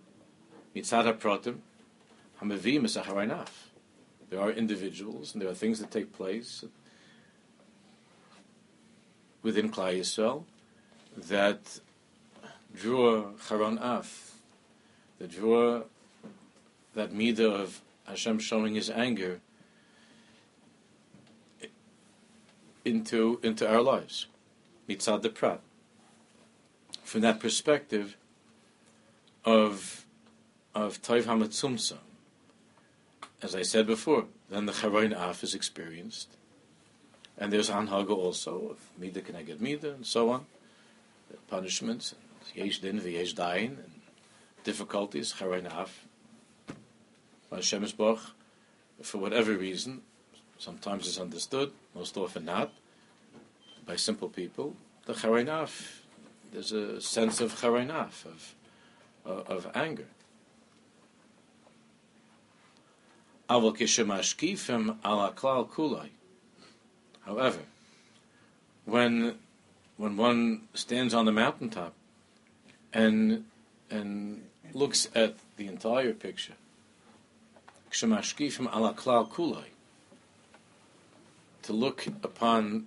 mitzad 0.75 1.05
haprotim, 1.05 1.61
is 2.85 2.97
There 4.31 4.41
are 4.41 4.51
individuals, 4.51 5.33
and 5.33 5.43
there 5.43 5.49
are 5.49 5.55
things 5.55 5.79
that 5.79 5.91
take 5.91 6.13
place 6.13 6.65
within 9.43 9.71
Klal 9.71 9.99
Yisrael 9.99 10.45
that 11.17 11.81
draw 12.75 13.33
charon 13.49 13.79
af, 13.79 14.35
that 15.19 15.31
draw 15.31 15.83
that 16.95 17.13
midah 17.13 17.61
of 17.61 17.81
Hashem 18.07 18.39
showing 18.39 18.75
His 18.75 18.91
anger 18.91 19.41
into 22.85 23.41
into 23.43 23.69
our 23.69 23.81
lives, 23.81 24.27
mitzad 24.89 25.23
the 25.23 25.31
prat. 25.31 25.61
From 27.03 27.21
that 27.21 27.41
perspective 27.41 28.17
of 29.45 30.05
of 30.75 31.01
Toiv 31.03 31.25
Hamatzumsa, 31.25 31.99
as 33.45 33.55
I 33.55 33.61
said 33.61 33.87
before, 33.87 34.25
then 34.49 34.65
the 34.65 34.73
Charoin 34.73 35.13
Af 35.13 35.45
is 35.45 35.55
experienced, 35.55 36.39
and 37.37 37.53
there's 37.53 37.69
Anhaga 37.69 38.17
also 38.17 38.71
of 38.71 38.79
Mida 38.99 39.21
Keneged 39.21 39.61
Mida 39.61 39.93
and 39.93 40.07
so 40.07 40.31
on, 40.31 40.47
punishments, 41.51 42.15
Yesh 42.55 42.79
Din 42.79 42.99
V'Yesh 42.99 43.35
Dain, 43.35 43.77
and 43.85 44.01
difficulties, 44.65 45.35
Charoin 45.39 45.67
Af, 45.67 46.07
Hashem 47.53 47.87
for 49.03 49.19
whatever 49.19 49.53
reason, 49.53 50.01
sometimes 50.57 51.07
it's 51.07 51.21
understood, 51.21 51.71
most 51.95 52.17
often 52.17 52.47
not, 52.47 52.73
by 53.85 53.97
simple 53.97 54.31
people, 54.31 54.75
the 55.05 55.13
Charainaf, 55.13 56.01
there's 56.51 56.73
a 56.73 56.99
sense 56.99 57.43
of 57.43 57.61
Charainaf, 57.61 58.25
of, 58.25 58.55
of, 59.27 59.51
of 59.51 59.71
anger. 59.75 60.07
However, 67.27 67.61
when 68.85 69.39
when 69.97 70.17
one 70.17 70.63
stands 70.75 71.15
on 71.15 71.25
the 71.25 71.33
mountaintop 71.33 71.95
and 72.93 73.45
and 73.91 74.47
looks 74.73 75.09
at 75.15 75.37
the 75.57 75.67
entire 75.67 76.13
picture. 76.13 76.55
To 81.63 81.73
look 81.73 82.07
upon 82.23 82.87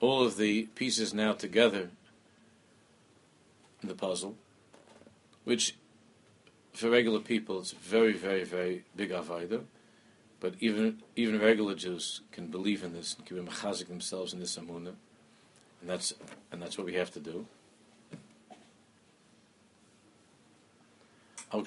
all 0.00 0.24
of 0.24 0.36
the 0.36 0.64
pieces 0.74 1.14
now 1.14 1.32
together 1.32 1.90
in 3.82 3.88
the 3.88 3.94
puzzle, 3.94 4.36
which 5.44 5.74
for 6.72 6.90
regular 6.90 7.20
people 7.20 7.60
it's 7.60 7.72
very, 7.72 8.12
very, 8.12 8.44
very 8.44 8.84
big 8.94 9.10
avodah. 9.10 9.64
But 10.38 10.54
even 10.60 11.02
even 11.14 11.40
regular 11.40 11.74
Jews 11.74 12.20
can 12.30 12.48
believe 12.48 12.84
in 12.84 12.92
this 12.92 13.14
and 13.14 13.24
can 13.24 13.36
be 13.36 13.50
mechazik 13.50 13.88
themselves 13.88 14.32
in 14.32 14.40
this 14.40 14.56
amuna, 14.56 14.94
and 15.80 15.88
that's 15.88 16.12
and 16.52 16.60
that's 16.60 16.76
what 16.76 16.86
we 16.86 16.94
have 16.94 17.10
to 17.12 17.20
do. 17.20 17.46
In 21.52 21.60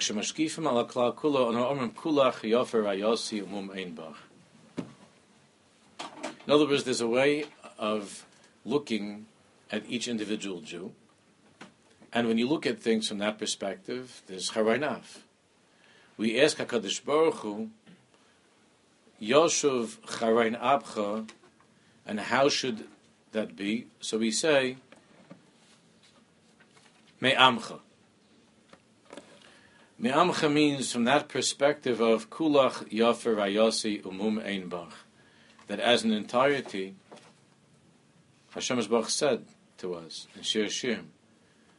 other 6.52 6.66
words, 6.66 6.84
there's 6.84 7.00
a 7.00 7.08
way 7.08 7.44
of 7.78 8.26
looking 8.64 9.26
at 9.72 9.82
each 9.88 10.06
individual 10.06 10.60
Jew, 10.60 10.92
and 12.12 12.28
when 12.28 12.38
you 12.38 12.48
look 12.48 12.66
at 12.66 12.80
things 12.80 13.08
from 13.08 13.18
that 13.18 13.38
perspective, 13.38 14.22
there's 14.26 14.50
Harainav. 14.50 15.18
We 16.16 16.40
ask 16.40 16.58
HaKadosh 16.58 17.04
Baruch 17.04 17.36
Hu, 17.36 17.70
Yoshuv 19.20 19.98
Charain 20.06 20.58
Abcha, 20.60 21.28
and 22.06 22.20
how 22.20 22.48
should 22.48 22.84
that 23.32 23.54
be? 23.56 23.86
So 24.00 24.18
we 24.18 24.30
say, 24.30 24.76
Me'amcha. 27.20 27.80
Me'amcha 29.98 30.50
means 30.50 30.90
from 30.90 31.04
that 31.04 31.28
perspective 31.28 32.00
of 32.00 32.30
kulach 32.30 32.90
yafer 32.90 33.36
rayosi 33.36 34.02
umum 34.02 34.42
einbach, 34.42 34.92
that 35.66 35.78
as 35.78 36.02
an 36.02 36.12
entirety, 36.12 36.94
Hashem 38.52 38.82
Baruch 38.86 39.10
said 39.10 39.44
to 39.78 39.94
us 39.94 40.26
in 40.34 40.42
Shir 40.42 40.64
Shirim, 40.64 41.08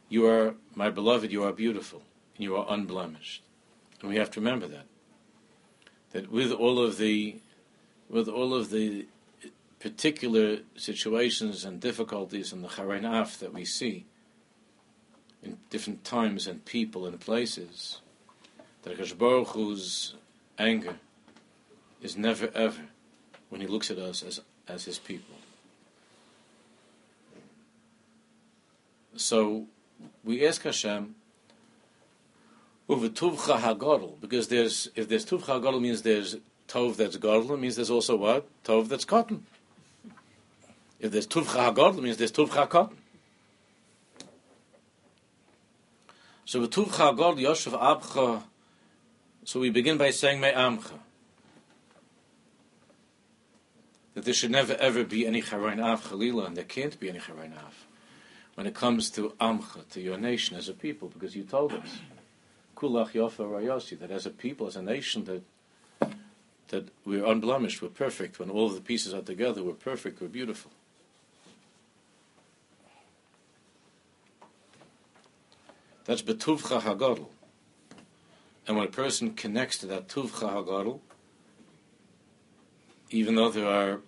you 0.08 0.28
are, 0.28 0.56
my 0.76 0.90
beloved, 0.90 1.32
you 1.32 1.44
are 1.44 1.52
beautiful, 1.52 2.04
and 2.36 2.44
you 2.44 2.56
are 2.56 2.66
unblemished. 2.70 3.44
And 4.02 4.10
we 4.10 4.18
have 4.18 4.30
to 4.32 4.40
remember 4.40 4.68
that. 4.68 4.86
That 6.12 6.32
with 6.32 6.52
all 6.52 6.80
of 6.80 6.98
the, 6.98 7.38
with 8.10 8.28
all 8.28 8.54
of 8.54 8.70
the 8.70 9.08
particular 9.80 10.60
situations 10.76 11.66
and 11.66 11.80
difficulties 11.80 12.54
and 12.54 12.64
the 12.64 12.68
charain 12.68 13.06
af 13.06 13.40
that 13.40 13.54
we 13.54 13.66
see 13.66 14.06
in 15.42 15.58
different 15.70 16.04
times 16.04 16.48
and 16.48 16.64
people 16.66 17.06
and 17.06 17.20
places, 17.20 18.00
that 18.84 18.98
Hakadosh 18.98 19.18
Baruch 19.18 19.48
Hu's 19.50 20.16
anger 20.60 20.96
is 22.02 22.16
never 22.18 22.52
ever 22.54 22.82
when 23.50 23.62
He 23.62 23.68
looks 23.68 23.90
at 23.90 23.98
us 23.98 24.22
as 24.24 24.42
as 24.68 24.86
His 24.86 25.00
people. 25.00 25.36
So 29.16 29.68
we 30.24 30.46
ask 30.46 30.64
Hashem, 30.64 31.16
"Uvetuvcha 32.92 33.60
hagadol," 33.60 34.20
because 34.20 34.48
there's 34.50 34.90
if 34.96 35.08
there's 35.08 35.26
tuvcha 35.26 35.62
hagadol 35.62 35.82
means 35.82 36.02
there's 36.02 36.36
tov 36.68 36.98
that's 36.98 37.18
gadol, 37.18 37.58
means 37.58 37.76
there's 37.78 37.90
also 37.90 38.16
what 38.18 38.48
tov 38.64 38.90
that's 38.90 39.06
cotton. 39.06 39.46
If 41.00 41.12
there's 41.12 41.28
tuvcha 41.28 41.74
hagadol, 41.74 42.02
means 42.02 42.18
there's 42.18 42.32
tuvcha 42.32 42.70
cotton. 42.70 42.98
So 46.46 46.68
v'tuvcha 46.68 47.16
hagadol 47.16 47.38
yoshev 47.40 47.80
abcha 47.80 48.44
so 49.44 49.60
we 49.60 49.70
begin 49.70 49.98
by 49.98 50.12
saying 50.12 50.40
Me'amcha. 50.40 51.00
That 54.14 54.26
there 54.26 54.34
should 54.34 54.52
never 54.52 54.74
ever 54.76 55.04
be 55.04 55.26
any 55.26 55.42
Charain 55.42 55.82
Av 55.82 56.04
Chalila, 56.10 56.48
and 56.48 56.56
there 56.56 56.64
can't 56.64 57.00
be 57.00 57.10
any 57.10 57.20
Charain 57.20 57.54
Av 57.58 57.88
when 58.56 58.68
it 58.68 58.76
comes 58.76 59.10
to 59.12 59.34
Amcha, 59.40 59.88
to 59.90 60.02
your 60.02 60.18
nation 60.18 60.58
as 60.58 60.68
a 60.68 60.74
people, 60.74 61.10
because 61.10 61.36
you 61.36 61.44
told 61.44 61.74
us, 61.74 62.00
Kulach 62.82 63.12
Yofa 63.12 64.00
that 64.00 64.10
as 64.10 64.26
a 64.26 64.32
people, 64.32 64.66
as 64.66 64.76
a 64.76 64.82
nation, 64.82 65.26
that 65.26 65.44
that 66.70 66.88
we're 67.06 67.26
unblemished, 67.26 67.82
we're 67.82 67.90
perfect. 67.90 68.40
When 68.40 68.50
all 68.50 68.68
of 68.68 68.76
the 68.76 68.82
pieces 68.82 69.14
are 69.14 69.22
together, 69.22 69.62
we're 69.62 69.74
perfect, 69.74 70.22
we're 70.22 70.30
beautiful. 70.30 70.72
That's 76.06 76.22
Betuvcha 76.22 76.82
Hagadol. 76.82 77.28
And 78.68 78.78
when 78.78 78.88
a 78.88 78.92
person 78.92 79.34
connects 79.34 79.78
to 79.80 79.86
that 79.88 80.08
Tuvcha 80.08 80.50
Hagadol, 80.54 81.02
even 83.10 83.36
though 83.36 83.50
there 83.52 83.68
are 83.68 84.00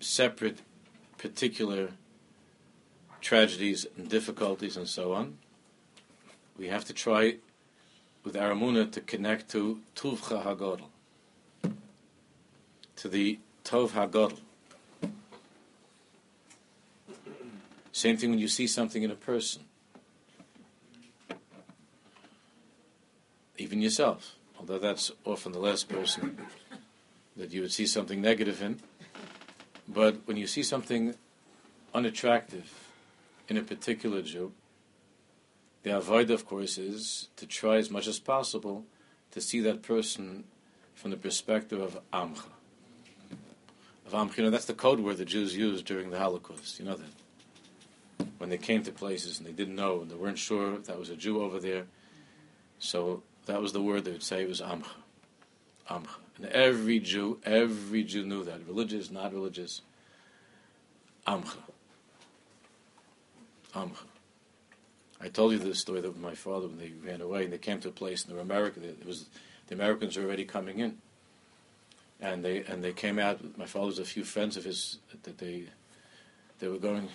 separate, 0.00 0.60
particular 1.18 1.90
tragedies 3.20 3.86
and 3.96 4.08
difficulties 4.08 4.76
and 4.76 4.88
so 4.88 5.12
on, 5.12 5.38
we 6.56 6.68
have 6.68 6.84
to 6.86 6.92
try 6.92 7.36
with 8.24 8.34
Aramuna 8.34 8.90
to 8.90 9.00
connect 9.00 9.50
to 9.50 9.80
Tuvcha 9.94 10.44
Hagadol, 10.44 10.88
to 12.96 13.08
the 13.08 13.38
Tov 13.64 13.90
Hagadol. 13.90 14.40
Same 17.92 18.16
thing 18.16 18.30
when 18.30 18.38
you 18.40 18.48
see 18.48 18.66
something 18.66 19.02
in 19.02 19.10
a 19.10 19.14
person. 19.14 19.62
even 23.64 23.80
yourself, 23.80 24.36
although 24.58 24.78
that's 24.78 25.10
often 25.24 25.52
the 25.52 25.58
last 25.58 25.88
person 25.88 26.38
that 27.36 27.52
you 27.52 27.62
would 27.62 27.72
see 27.72 27.86
something 27.86 28.20
negative 28.20 28.62
in. 28.62 28.80
But 29.88 30.18
when 30.26 30.36
you 30.36 30.46
see 30.46 30.62
something 30.62 31.14
unattractive 31.94 32.72
in 33.48 33.56
a 33.56 33.62
particular 33.62 34.22
Jew, 34.22 34.52
the 35.84 35.96
avoid, 35.96 36.30
of 36.30 36.46
course, 36.46 36.78
is 36.78 37.28
to 37.36 37.46
try 37.46 37.76
as 37.76 37.90
much 37.90 38.08
as 38.08 38.18
possible 38.18 38.84
to 39.30 39.40
see 39.40 39.60
that 39.60 39.82
person 39.82 40.44
from 40.94 41.10
the 41.10 41.16
perspective 41.16 41.78
of 41.78 41.98
Amcha. 42.10 42.46
Of 44.06 44.12
Amcha, 44.12 44.38
you 44.38 44.44
know, 44.44 44.50
that's 44.50 44.64
the 44.64 44.74
code 44.74 45.00
word 45.00 45.18
the 45.18 45.26
Jews 45.26 45.54
used 45.54 45.84
during 45.84 46.08
the 46.08 46.18
Holocaust. 46.18 46.78
You 46.78 46.86
know 46.86 46.96
that? 46.96 48.26
When 48.38 48.48
they 48.48 48.56
came 48.56 48.82
to 48.82 48.92
places 48.92 49.38
and 49.38 49.46
they 49.46 49.52
didn't 49.52 49.76
know 49.76 50.00
and 50.00 50.10
they 50.10 50.14
weren't 50.14 50.38
sure 50.38 50.74
if 50.74 50.86
that 50.86 50.98
was 50.98 51.10
a 51.10 51.16
Jew 51.16 51.42
over 51.42 51.60
there. 51.60 51.84
So 52.78 53.22
that 53.44 53.60
was 53.60 53.72
the 53.72 53.82
word 53.82 54.04
they 54.04 54.12
would 54.12 54.22
say 54.22 54.42
it 54.42 54.48
was 54.48 54.62
Amcha. 54.62 54.88
Amcha. 55.90 56.16
And 56.38 56.46
every 56.46 56.98
Jew, 56.98 57.40
every 57.44 58.04
Jew 58.04 58.24
knew 58.24 58.42
that. 58.44 58.66
Religious, 58.66 59.10
not 59.10 59.34
religious. 59.34 59.82
Amcha. 61.26 61.58
Amcha. 63.74 64.06
I 65.24 65.28
told 65.28 65.52
you 65.52 65.58
this 65.58 65.78
story 65.78 66.02
that 66.02 66.20
my 66.20 66.34
father, 66.34 66.68
when 66.68 66.76
they 66.76 66.92
ran 67.02 67.22
away 67.22 67.44
and 67.44 67.52
they 67.52 67.58
came 67.58 67.80
to 67.80 67.88
a 67.88 67.92
place 67.92 68.26
in 68.26 68.38
America, 68.38 68.80
it 68.82 69.06
was 69.06 69.26
the 69.68 69.74
Americans 69.74 70.18
were 70.18 70.24
already 70.24 70.44
coming 70.44 70.80
in, 70.80 70.98
and 72.20 72.44
they 72.44 72.62
and 72.64 72.84
they 72.84 72.92
came 72.92 73.18
out. 73.18 73.56
My 73.56 73.64
father's 73.64 73.98
a 73.98 74.04
few 74.04 74.22
friends 74.22 74.58
of 74.58 74.64
his 74.64 74.98
that 75.22 75.38
they 75.38 75.64
they 76.58 76.68
were 76.68 76.78
going. 76.78 77.08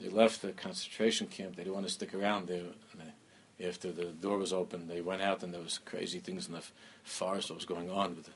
They 0.00 0.08
left 0.08 0.40
the 0.40 0.52
concentration 0.52 1.26
camp. 1.26 1.56
They 1.56 1.64
didn't 1.64 1.74
want 1.74 1.86
to 1.86 1.92
stick 1.92 2.14
around 2.14 2.48
there. 2.48 2.62
They, 2.96 3.66
after 3.66 3.92
the 3.92 4.06
door 4.06 4.38
was 4.38 4.52
open, 4.52 4.88
they 4.88 5.00
went 5.00 5.22
out 5.22 5.42
and 5.42 5.52
there 5.52 5.62
was 5.62 5.78
crazy 5.78 6.18
things 6.18 6.46
in 6.46 6.52
the 6.52 6.62
forest 7.04 7.48
that 7.48 7.54
was 7.54 7.64
going 7.64 7.90
on 7.90 8.16
with 8.16 8.26
the 8.26 8.32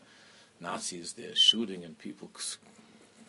Nazis 0.60 1.12
there 1.12 1.34
shooting 1.34 1.84
and 1.84 1.98
people 1.98 2.30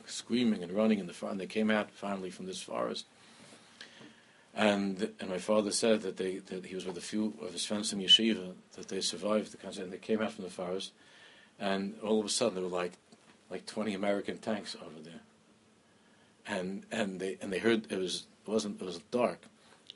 screaming 0.05 0.63
and 0.63 0.71
running 0.71 0.99
in 0.99 1.07
the 1.07 1.13
front. 1.13 1.34
And 1.34 1.41
they 1.41 1.47
came 1.47 1.69
out 1.69 1.91
finally 1.91 2.29
from 2.29 2.45
this 2.45 2.62
forest 2.62 3.05
and 4.54 5.12
and 5.20 5.30
my 5.30 5.38
father 5.38 5.72
said 5.72 6.02
that 6.02 6.18
they 6.18 6.38
that 6.38 6.66
he 6.66 6.76
was 6.76 6.86
with 6.86 6.98
a 6.98 7.02
few 7.02 7.34
of 7.42 7.54
his 7.54 7.66
friends 7.66 7.90
from 7.90 8.00
yeshiva 8.00 8.54
that 8.76 8.90
they 8.90 9.02
survived 9.02 9.52
the 9.52 9.58
concert 9.58 9.84
and 9.84 9.94
they 9.94 9.98
came 9.98 10.22
out 10.22 10.34
from 10.34 10.44
the 10.44 10.50
forest, 10.50 10.92
and 11.60 11.96
all 12.04 12.20
of 12.20 12.26
a 12.26 12.30
sudden 12.30 12.56
there 12.56 12.64
were 12.64 12.70
like 12.70 12.94
like 13.50 13.66
twenty 13.66 13.94
American 13.94 14.38
tanks 14.38 14.76
over 14.76 15.02
there. 15.04 15.22
And 16.48 16.84
and 16.92 17.20
they 17.20 17.38
and 17.42 17.52
they 17.54 17.60
heard 17.60 17.92
it 17.92 17.98
was 17.98 18.26
it 18.46 18.52
wasn't 18.52 18.82
it 18.82 18.86
was 18.86 19.00
dark, 19.12 19.44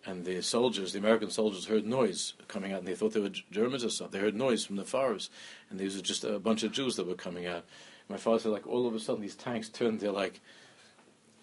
and 0.06 0.24
the 0.24 0.42
soldiers 0.42 0.94
the 0.94 1.00
American 1.00 1.30
soldiers 1.32 1.66
heard 1.66 1.86
noise 1.86 2.34
coming 2.48 2.72
out 2.72 2.80
and 2.80 2.88
they 2.88 2.96
thought 2.96 3.14
they 3.14 3.20
were 3.20 3.30
Germans 3.52 3.84
or 3.84 3.90
something. 3.90 4.20
They 4.20 4.26
heard 4.26 4.36
noise 4.36 4.66
from 4.66 4.78
the 4.78 4.86
forest, 4.86 5.32
and 5.70 5.80
these 5.80 5.96
were 5.96 6.02
just 6.02 6.24
a 6.24 6.40
bunch 6.40 6.64
of 6.64 6.72
Jews 6.72 6.96
that 6.96 7.08
were 7.08 7.16
coming 7.16 7.46
out. 7.46 7.66
My 8.08 8.18
father 8.18 8.40
said 8.40 8.52
like 8.52 8.68
all 8.68 8.88
of 8.88 8.96
a 8.96 9.00
sudden 9.00 9.22
these 9.22 9.36
tanks 9.36 9.68
turned. 9.68 10.00
They're 10.00 10.12
like, 10.12 10.40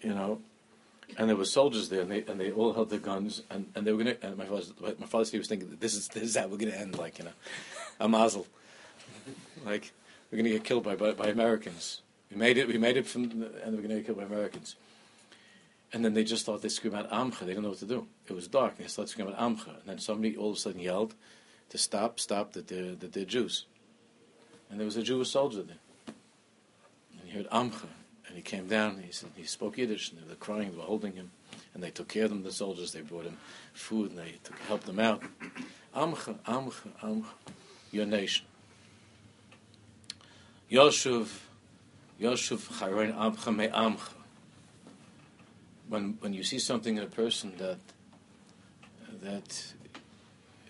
you 0.01 0.13
know, 0.13 0.39
and 1.17 1.29
there 1.29 1.35
were 1.35 1.45
soldiers 1.45 1.89
there, 1.89 2.01
and 2.01 2.11
they 2.11 2.23
and 2.23 2.39
they 2.39 2.51
all 2.51 2.73
held 2.73 2.89
their 2.89 2.99
guns, 2.99 3.41
and, 3.49 3.71
and 3.75 3.85
they 3.85 3.91
were 3.91 4.03
to. 4.03 4.25
And 4.25 4.37
my 4.37 4.45
father, 4.45 4.95
my 4.99 5.05
father 5.07 5.29
he 5.29 5.37
was 5.37 5.47
thinking, 5.47 5.77
this 5.79 5.93
is 5.93 6.07
this 6.09 6.23
is 6.23 6.37
how 6.37 6.47
we're 6.47 6.57
to 6.57 6.77
end, 6.77 6.97
like 6.97 7.19
you 7.19 7.25
know, 7.25 7.31
a 7.99 8.07
mazel, 8.07 8.47
like 9.65 9.91
we're 10.31 10.43
to 10.43 10.49
get 10.49 10.63
killed 10.63 10.83
by, 10.83 10.95
by, 10.95 11.11
by 11.11 11.27
Americans. 11.27 12.01
We 12.31 12.37
made 12.37 12.57
it, 12.57 12.67
we 12.67 12.77
made 12.77 12.97
it 12.97 13.05
from, 13.05 13.29
the, 13.29 13.63
and 13.63 13.75
we're 13.75 13.83
to 13.83 13.87
get 13.87 14.05
killed 14.07 14.17
by 14.17 14.23
Americans. 14.23 14.75
And 15.91 16.03
then 16.03 16.15
they 16.15 16.23
just 16.23 16.45
thought 16.45 16.63
they 16.63 16.69
screamed 16.69 16.95
out 16.95 17.11
Amcha. 17.11 17.41
They 17.41 17.47
didn't 17.47 17.63
know 17.63 17.69
what 17.69 17.77
to 17.79 17.85
do. 17.85 18.07
It 18.27 18.33
was 18.33 18.47
dark. 18.47 18.73
And 18.77 18.85
they 18.85 18.89
started 18.89 19.11
screaming 19.11 19.35
out 19.35 19.39
Amcha, 19.39 19.79
and 19.79 19.85
then 19.85 19.99
somebody 19.99 20.35
all 20.35 20.49
of 20.49 20.57
a 20.57 20.59
sudden 20.59 20.79
yelled 20.81 21.13
to 21.69 21.77
stop, 21.77 22.19
stop, 22.19 22.53
that 22.53 22.67
they're 22.67 22.95
that 22.95 23.13
they're 23.13 23.25
Jews. 23.25 23.65
And 24.69 24.79
there 24.79 24.85
was 24.85 24.97
a 24.97 25.03
Jewish 25.03 25.29
soldier 25.29 25.61
there, 25.61 25.77
and 26.07 27.29
he 27.29 27.37
heard 27.37 27.49
Amcha, 27.51 27.85
and 28.33 28.39
he 28.39 28.49
came 28.49 28.65
down, 28.65 28.99
he, 29.05 29.11
said, 29.11 29.29
he 29.35 29.43
spoke 29.43 29.77
Yiddish, 29.77 30.09
and 30.09 30.19
they 30.19 30.27
were 30.27 30.33
crying, 30.33 30.71
they 30.71 30.77
were 30.77 30.83
holding 30.83 31.13
him, 31.13 31.29
and 31.75 31.83
they 31.83 31.91
took 31.91 32.07
care 32.07 32.25
of 32.25 32.31
him, 32.31 32.41
the 32.41 32.51
soldiers, 32.51 32.91
they 32.91 33.01
brought 33.01 33.25
him 33.25 33.37
food, 33.73 34.09
and 34.09 34.17
they 34.17 34.33
took, 34.43 34.57
helped 34.61 34.89
him 34.89 34.99
out. 34.99 35.21
Amcha, 35.95 36.33
Amcha, 36.39 36.89
Amcha, 37.03 37.25
your 37.91 38.07
nation. 38.07 38.47
Yoshuv, 40.71 41.29
Yoshuv 42.19 42.79
Chayrein 42.79 43.15
Amcha 43.15 43.55
Me 43.55 43.67
Amcha. 43.67 44.13
When, 45.87 46.17
when 46.19 46.33
you 46.33 46.43
see 46.43 46.57
something 46.57 46.97
in 46.97 47.03
a 47.03 47.07
person 47.07 47.53
that, 47.57 47.77
that 49.21 49.73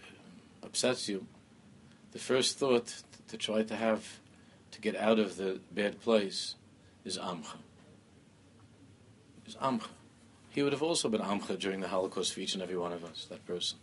uh, 0.03 0.65
upsets 0.65 1.07
you, 1.07 1.25
the 2.11 2.19
first 2.19 2.59
thought 2.59 2.93
to 3.29 3.37
try 3.37 3.63
to 3.63 3.75
have 3.77 4.19
to 4.71 4.81
get 4.81 4.97
out 4.97 5.17
of 5.17 5.37
the 5.37 5.61
bad 5.71 6.01
place 6.01 6.55
is 7.05 7.17
Amcha. 7.17 7.57
Is 9.45 9.55
Amcha. 9.55 9.87
He 10.49 10.61
would 10.61 10.73
have 10.73 10.83
also 10.83 11.09
been 11.09 11.21
Amcha 11.21 11.59
during 11.59 11.79
the 11.79 11.87
Holocaust 11.87 12.33
for 12.33 12.39
each 12.39 12.53
and 12.53 12.63
every 12.63 12.77
one 12.77 12.91
of 12.91 13.03
us, 13.03 13.25
that 13.29 13.45
person. 13.45 13.79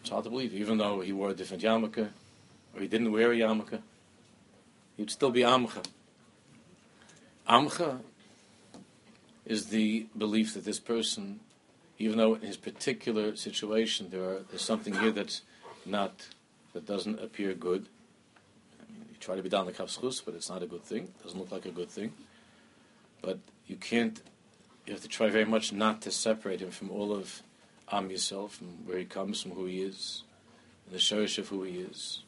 It's 0.00 0.10
hard 0.10 0.24
to 0.24 0.30
believe, 0.30 0.54
even 0.54 0.78
though 0.78 1.00
he 1.00 1.12
wore 1.12 1.30
a 1.30 1.34
different 1.34 1.62
yarmulke, 1.62 2.08
or 2.74 2.80
he 2.80 2.86
didn't 2.86 3.12
wear 3.12 3.32
a 3.32 3.36
yarmulke, 3.36 3.80
he 4.96 5.02
would 5.02 5.10
still 5.10 5.30
be 5.30 5.40
Amcha. 5.40 5.84
Amcha 7.48 8.00
is 9.44 9.66
the 9.66 10.06
belief 10.16 10.54
that 10.54 10.64
this 10.64 10.78
person, 10.78 11.40
even 11.98 12.18
though 12.18 12.34
in 12.34 12.42
his 12.42 12.56
particular 12.56 13.34
situation 13.34 14.10
there 14.10 14.22
are, 14.22 14.40
there's 14.50 14.62
something 14.62 14.94
here 14.94 15.10
that's 15.10 15.42
not, 15.84 16.28
that 16.72 16.86
doesn't 16.86 17.18
appear 17.20 17.54
good, 17.54 17.86
try 19.20 19.36
to 19.36 19.42
be 19.42 19.48
down 19.48 19.66
the 19.66 19.72
kapschus, 19.72 20.22
but 20.24 20.34
it's 20.34 20.48
not 20.48 20.62
a 20.62 20.66
good 20.66 20.82
thing. 20.82 21.04
It 21.04 21.22
doesn't 21.22 21.38
look 21.38 21.52
like 21.52 21.66
a 21.66 21.70
good 21.70 21.90
thing. 21.90 22.12
But 23.22 23.38
you 23.66 23.76
can't, 23.76 24.20
you 24.86 24.94
have 24.94 25.02
to 25.02 25.08
try 25.08 25.28
very 25.28 25.44
much 25.44 25.72
not 25.72 26.00
to 26.02 26.10
separate 26.10 26.60
him 26.60 26.70
from 26.70 26.90
all 26.90 27.12
of 27.12 27.42
Am 27.92 28.08
Yisrael, 28.08 28.50
from 28.50 28.86
where 28.86 28.98
he 28.98 29.04
comes, 29.04 29.42
from 29.42 29.52
who 29.52 29.66
he 29.66 29.82
is, 29.82 30.22
and 30.86 30.94
the 30.94 30.98
shorish 30.98 31.38
of 31.38 31.48
who 31.48 31.62
he 31.64 31.80
is. 31.80 32.22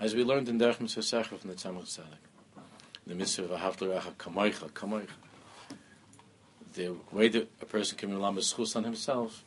As 0.00 0.14
we 0.14 0.24
learned 0.24 0.48
in 0.48 0.58
Derech 0.58 0.80
Mitzvah 0.80 1.24
from 1.24 1.48
the 1.48 1.54
Tzemach 1.54 1.84
Tzedek, 1.84 2.62
the 3.06 3.14
mitzvah 3.14 3.44
of 3.44 3.50
Ahavlerecha 3.50 4.14
Kamoicha, 4.14 4.70
Kamoicha, 4.72 5.08
the 6.74 6.94
way 7.12 7.28
that 7.28 7.48
a 7.62 7.64
person 7.64 7.96
can 7.96 8.08
be 8.08 8.16
rely 8.16 8.28
on 8.28 8.84
himself 8.84 9.44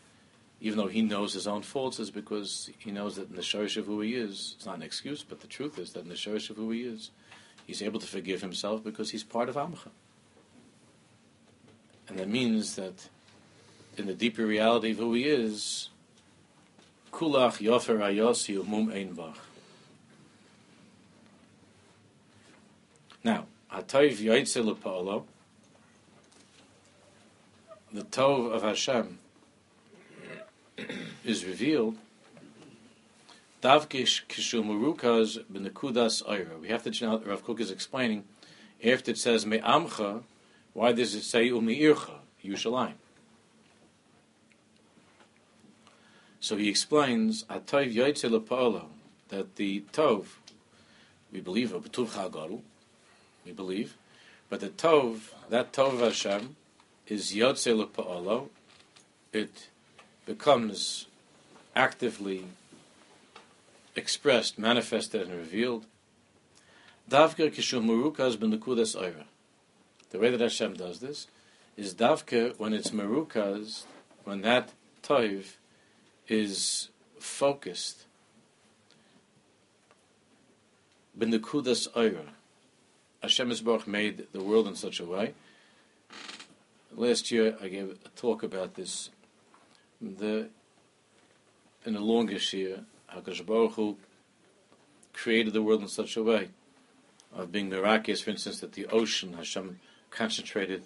even 0.59 0.77
though 0.77 0.87
he 0.87 1.01
knows 1.01 1.33
his 1.33 1.47
own 1.47 1.61
faults, 1.61 1.99
is 1.99 2.09
because 2.09 2.69
he 2.79 2.91
knows 2.91 3.15
that 3.15 3.29
in 3.29 3.35
the 3.35 3.41
shorish 3.41 3.77
of 3.77 3.85
who 3.85 4.01
he 4.01 4.15
is, 4.15 4.55
it's 4.57 4.65
not 4.65 4.75
an 4.77 4.83
excuse, 4.83 5.23
but 5.23 5.41
the 5.41 5.47
truth 5.47 5.77
is 5.77 5.93
that 5.93 6.03
in 6.03 6.09
the 6.09 6.15
shorish 6.15 6.49
of 6.49 6.55
who 6.55 6.71
he 6.71 6.81
is, 6.81 7.11
he's 7.65 7.81
able 7.81 7.99
to 7.99 8.07
forgive 8.07 8.41
himself 8.41 8.83
because 8.83 9.11
he's 9.11 9.23
part 9.23 9.49
of 9.49 9.55
Amcha. 9.55 9.89
And 12.09 12.17
that 12.17 12.29
means 12.29 12.75
that 12.75 13.09
in 13.97 14.07
the 14.07 14.13
deeper 14.13 14.45
reality 14.45 14.91
of 14.91 14.97
who 14.97 15.13
he 15.13 15.25
is, 15.25 15.89
kulach 17.11 17.59
yofer 17.59 17.99
ayosi 17.99 18.65
mum 18.65 18.91
ein 18.91 19.13
bach. 19.13 19.37
Now, 23.23 23.45
the 23.71 23.83
tov 28.03 28.51
of 28.51 28.63
Hashem, 28.63 29.19
is 31.25 31.45
revealed, 31.45 31.97
Davkish 33.61 34.25
Kishul 34.27 34.63
Murukas 34.63 35.43
Benekudas 35.51 36.23
Oira. 36.23 36.59
We 36.59 36.67
have 36.69 36.83
to 36.83 37.05
know 37.05 37.19
Rav 37.19 37.43
Kook 37.43 37.59
is 37.59 37.71
explaining 37.71 38.23
after 38.83 39.11
it 39.11 39.17
says 39.17 39.45
Me'amcha, 39.45 40.23
why 40.73 40.91
does 40.91 41.15
it 41.15 41.23
say 41.23 41.49
Umi'ircha, 41.49 42.19
Yushalayim? 42.45 42.93
So 46.39 46.55
he 46.55 46.69
explains 46.69 47.43
Atayv 47.45 47.93
Yaitze 47.93 48.29
Lepa'olo 48.29 48.85
that 49.29 49.55
the 49.55 49.83
Tov, 49.91 50.25
we 51.31 51.41
believe, 51.41 51.73
of 51.73 51.91
Betuv 51.91 52.61
we 53.45 53.51
believe, 53.51 53.97
but 54.49 54.59
the 54.59 54.69
Tov, 54.69 55.31
that 55.49 55.73
Tov 55.73 55.95
of 55.95 55.99
Hashem, 55.99 56.55
is 57.07 57.33
Yotze 57.33 57.85
Lepa'olo, 57.85 58.49
it 59.33 59.69
becomes 60.27 61.07
actively 61.75 62.43
expressed, 63.95 64.59
manifested, 64.59 65.21
and 65.21 65.31
revealed. 65.31 65.85
Davka 67.09 67.49
kishum 67.49 67.85
murukas 67.85 68.35
b'nekudas 68.35 68.95
oira. 68.95 69.23
The 70.11 70.19
way 70.19 70.29
that 70.29 70.41
Hashem 70.41 70.73
does 70.73 70.99
this 70.99 71.27
is 71.77 71.95
davka 71.95 72.59
when 72.59 72.73
it's 72.73 72.91
merukas, 72.91 73.83
when 74.25 74.41
that 74.41 74.73
toiv 75.01 75.55
is 76.27 76.89
focused. 77.17 78.03
B'nekudas 81.17 81.89
oira. 81.93 82.27
Hashem 83.21 83.51
Baruch 83.63 83.87
made 83.87 84.27
the 84.33 84.43
world 84.43 84.67
in 84.67 84.75
such 84.75 84.99
a 84.99 85.05
way. 85.05 85.33
Last 86.93 87.31
year 87.31 87.57
I 87.61 87.69
gave 87.69 87.97
a 88.05 88.09
talk 88.09 88.43
about 88.43 88.75
this 88.75 89.09
the 90.01 90.49
in 91.85 91.93
the 91.93 91.99
longest 91.99 92.51
year, 92.53 92.81
Hakadosh 93.13 93.45
Baruch 93.45 93.73
Hu 93.73 93.97
created 95.13 95.53
the 95.53 95.61
world 95.61 95.81
in 95.81 95.87
such 95.87 96.17
a 96.17 96.23
way 96.23 96.49
of 97.33 97.51
being 97.51 97.69
miraculous. 97.69 98.21
For 98.21 98.31
instance, 98.31 98.59
that 98.59 98.73
the 98.73 98.85
ocean 98.87 99.33
Hashem 99.33 99.79
concentrated, 100.11 100.83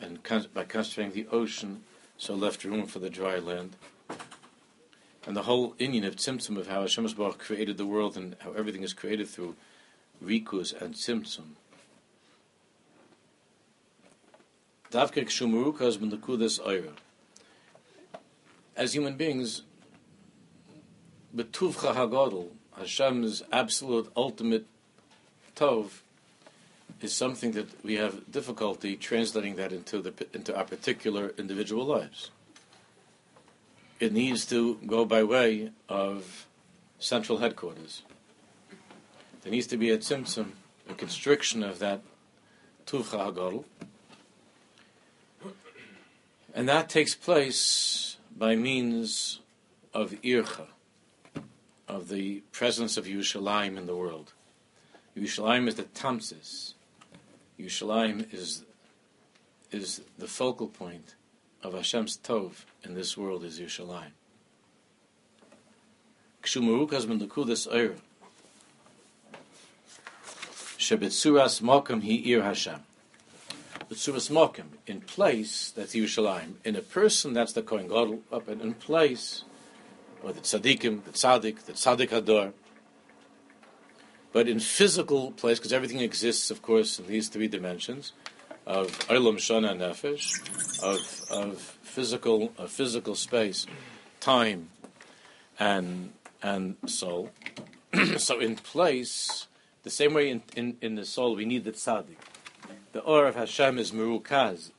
and 0.00 0.22
con- 0.22 0.46
by 0.54 0.64
concentrating 0.64 1.12
the 1.12 1.30
ocean, 1.30 1.84
so 2.16 2.34
left 2.34 2.64
room 2.64 2.86
for 2.86 2.98
the 2.98 3.10
dry 3.10 3.38
land. 3.38 3.76
And 5.26 5.36
the 5.36 5.42
whole 5.42 5.74
Indian 5.78 6.04
of 6.04 6.16
Tzimtzum 6.16 6.56
of 6.56 6.66
how 6.66 6.80
Hashem 6.80 7.06
Baruch 7.16 7.38
created 7.38 7.76
the 7.76 7.86
world 7.86 8.16
and 8.16 8.36
how 8.40 8.52
everything 8.52 8.82
is 8.82 8.94
created 8.94 9.28
through 9.28 9.56
rikus 10.24 10.72
and 10.80 10.94
Tzimtzum. 10.94 11.56
Davke 14.90 15.24
Kshumurukas 15.24 15.98
Bendakudas 15.98 16.58
Oira 16.60 16.92
as 18.80 18.94
human 18.94 19.14
beings, 19.14 19.60
betuvcha 21.36 21.94
hagadol, 21.94 22.48
Hashem's 22.78 23.42
absolute 23.52 24.10
ultimate 24.16 24.66
tov 25.54 26.00
is 27.02 27.14
something 27.14 27.52
that 27.52 27.68
we 27.84 27.96
have 27.96 28.32
difficulty 28.32 28.96
translating 28.96 29.56
that 29.56 29.70
into 29.70 30.00
the 30.00 30.14
into 30.32 30.56
our 30.56 30.64
particular 30.64 31.34
individual 31.36 31.84
lives. 31.84 32.30
It 34.00 34.14
needs 34.14 34.46
to 34.46 34.78
go 34.86 35.04
by 35.04 35.24
way 35.24 35.72
of 35.90 36.46
central 36.98 37.36
headquarters. 37.36 38.02
There 39.42 39.52
needs 39.52 39.66
to 39.68 39.76
be 39.76 39.90
a 39.90 39.98
tzimtzum, 39.98 40.52
a 40.88 40.94
constriction 40.94 41.62
of 41.62 41.80
that 41.80 42.00
tuvcha 42.86 43.18
hagadol, 43.26 43.64
and 46.54 46.66
that 46.66 46.88
takes 46.88 47.14
place 47.14 48.09
by 48.40 48.56
means 48.56 49.38
of 49.92 50.12
ircha, 50.22 50.68
of 51.86 52.08
the 52.08 52.40
presence 52.52 52.96
of 52.96 53.04
Yerushalayim 53.04 53.76
in 53.76 53.84
the 53.84 53.94
world. 53.94 54.32
Yerushalayim 55.14 55.68
is 55.68 55.74
the 55.74 55.82
tamsis. 55.82 56.72
Yerushalayim 57.60 58.32
is 58.32 58.64
is 59.70 60.00
the 60.18 60.26
focal 60.26 60.68
point 60.68 61.14
of 61.62 61.74
Hashem's 61.74 62.16
tov 62.16 62.64
in 62.82 62.94
this 62.94 63.14
world 63.14 63.44
is 63.44 63.60
Yerushalayim. 63.60 64.12
Kshumarukas 66.42 67.06
min 67.06 67.20
lekudas 67.20 67.68
oira. 67.68 67.98
Shebetzuras 70.78 71.60
mokum 71.60 72.02
hi 72.02 72.22
ir 72.30 72.42
Hashem. 72.42 72.80
Betzuras 73.90 74.30
mokum, 74.30 74.66
in 74.86 75.00
place, 75.00 75.72
that's 75.74 75.96
Yerushalayim. 75.96 76.54
In 76.64 76.76
a 76.76 76.80
person, 76.80 77.32
that's 77.32 77.52
the 77.54 77.62
Kohen 77.62 77.88
Gadol, 77.88 78.20
up 78.30 78.46
and 78.46 78.60
in 78.60 78.74
place, 78.74 79.42
or 80.22 80.32
the 80.32 80.40
tzaddikim, 80.40 81.02
the 81.02 81.10
tzaddik, 81.10 81.64
the 81.64 81.72
tzaddik 81.72 82.10
hador. 82.10 82.52
But 84.32 84.46
in 84.46 84.60
physical 84.60 85.32
place, 85.32 85.58
because 85.58 85.72
everything 85.72 85.98
exists, 85.98 86.52
of 86.52 86.62
course, 86.62 87.00
in 87.00 87.08
these 87.08 87.28
three 87.28 87.48
dimensions 87.48 88.12
of 88.64 88.96
Olam 89.08 89.38
Shana 89.38 89.76
Nefesh, 89.76 90.38
of 90.84 91.28
of 91.32 91.60
physical 91.82 92.52
of 92.56 92.70
physical 92.70 93.16
space, 93.16 93.66
time, 94.20 94.68
and 95.58 96.12
and 96.44 96.76
soul. 96.86 97.30
so 98.18 98.38
in 98.38 98.54
place, 98.54 99.48
the 99.82 99.90
same 99.90 100.14
way 100.14 100.30
in, 100.30 100.42
in, 100.54 100.76
in 100.80 100.94
the 100.94 101.04
soul, 101.04 101.34
we 101.34 101.44
need 101.44 101.64
the 101.64 101.72
tzaddik. 101.72 102.29
The 102.92 103.00
aura 103.00 103.28
of 103.28 103.36
Hashem 103.36 103.78
is 103.78 103.92
merukaz, 103.92 104.72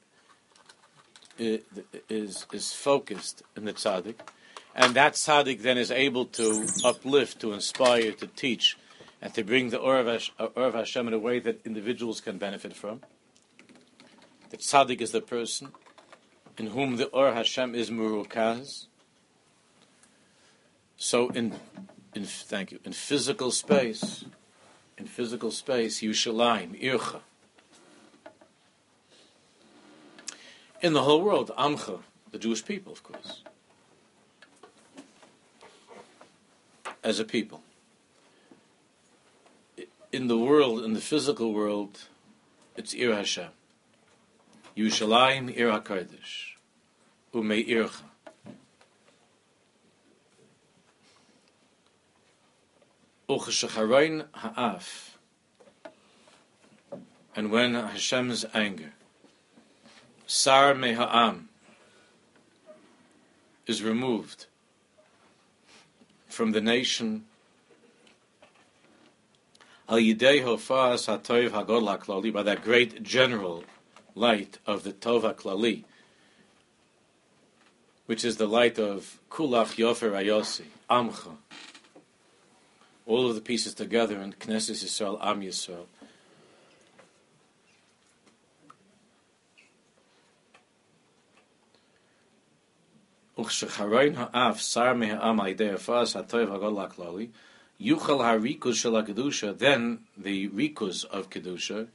is 1.38 2.45
is 2.52 2.74
focused 2.74 3.41
in 3.56 3.65
the 3.65 3.74
tzaddik, 3.74 4.15
and 4.76 4.93
that 4.95 5.13
tzaddik 5.13 5.62
then 5.62 5.78
is 5.78 5.91
able 5.91 6.26
to 6.26 6.67
uplift, 6.84 7.39
to 7.41 7.54
inspire, 7.54 8.12
to 8.12 8.28
teach, 8.28 8.78
and 9.21 9.34
to 9.34 9.43
bring 9.43 9.69
the 9.69 9.78
aura 9.78 10.19
uh, 10.39 10.47
or 10.56 10.63
of 10.63 10.74
Hashem 10.74 11.08
in 11.08 11.13
a 11.13 11.19
way 11.19 11.39
that 11.39 11.65
individuals 11.65 12.19
can 12.19 12.38
benefit 12.38 12.74
from. 12.74 13.02
The 14.50 14.58
tzaddik 14.58 15.00
is 15.00 15.12
the 15.12 15.21
person 15.21 15.69
in 16.58 16.67
whom 16.67 16.97
the 16.97 17.06
or 17.08 17.30
of 17.30 17.36
Hashem 17.36 17.76
is 17.76 17.89
murukaz. 17.89 18.88
So 20.97 21.30
in, 21.30 21.54
in 22.13 22.26
thank 22.26 22.71
you 22.71 22.80
in 22.84 22.93
physical 22.93 23.52
space, 23.52 24.26
in 24.97 25.06
physical 25.06 25.52
space, 25.52 26.02
Yushalayim, 26.02 26.80
Ircha. 26.82 27.21
In 30.82 30.94
the 30.94 31.04
whole 31.04 31.22
world, 31.22 31.52
Amcha, 31.58 32.00
the 32.32 32.39
Jewish 32.39 32.65
people, 32.65 32.91
of 32.91 33.04
course. 33.04 33.44
as 37.04 37.20
a 37.20 37.24
people. 37.24 37.62
In 40.12 40.28
the 40.28 40.38
world, 40.38 40.84
in 40.84 40.94
the 40.94 41.02
physical 41.02 41.54
world, 41.54 42.02
it's 42.76 42.94
Ir 42.94 43.15
Hashem. 43.15 43.50
Yushalayim 44.78 45.56
Ir 45.56 45.67
HaKadosh. 45.67 46.56
Umei 47.34 47.67
Ircha. 47.67 48.04
Ha'af. 54.34 55.17
And 57.34 57.50
when 57.50 57.76
Hashem's 57.76 58.46
anger, 58.54 58.91
Sar 60.34 60.74
meha'am 60.76 61.50
is 63.67 63.84
removed, 63.84 64.46
from 66.30 66.54
the 66.54 66.62
nation. 66.62 67.26
By 69.89 69.98
that 69.98 70.06
great 72.63 73.04
general 73.04 73.65
light 74.15 74.58
of 74.65 74.84
the 74.84 74.94
Tov 74.94 75.36
HaKlali, 75.36 75.84
which 78.06 78.24
is 78.24 78.38
the 78.38 78.48
light 78.48 78.80
of 78.80 79.20
Kulach 79.30 79.76
Yofer 79.76 80.12
Ayosi, 80.12 80.67
Amcha, 80.89 81.36
all 83.06 83.28
of 83.28 83.36
the 83.36 83.41
pieces 83.41 83.74
together 83.74 84.22
in 84.22 84.32
Knesset 84.32 84.82
Yisrael, 84.82 85.20
Am 85.22 85.41
Yisrael. 85.41 85.88
וכשחריין 93.41 94.15
האף 94.17 94.61
שר 94.61 94.95
מהעם 94.95 95.41
על 95.41 95.47
ידי 95.49 95.71
הפרס 95.71 96.17
הטוב 96.17 96.53
הגדול 96.53 96.79
הכללי, 96.79 97.27
יוכל 97.81 98.25
הריקוז 98.25 98.77
של 98.77 98.97
הקדושה, 98.97 99.53
then 99.59 99.99
the 100.23 100.49
rikuz 100.49 101.05
of 101.05 101.29
kedusha, 101.31 101.87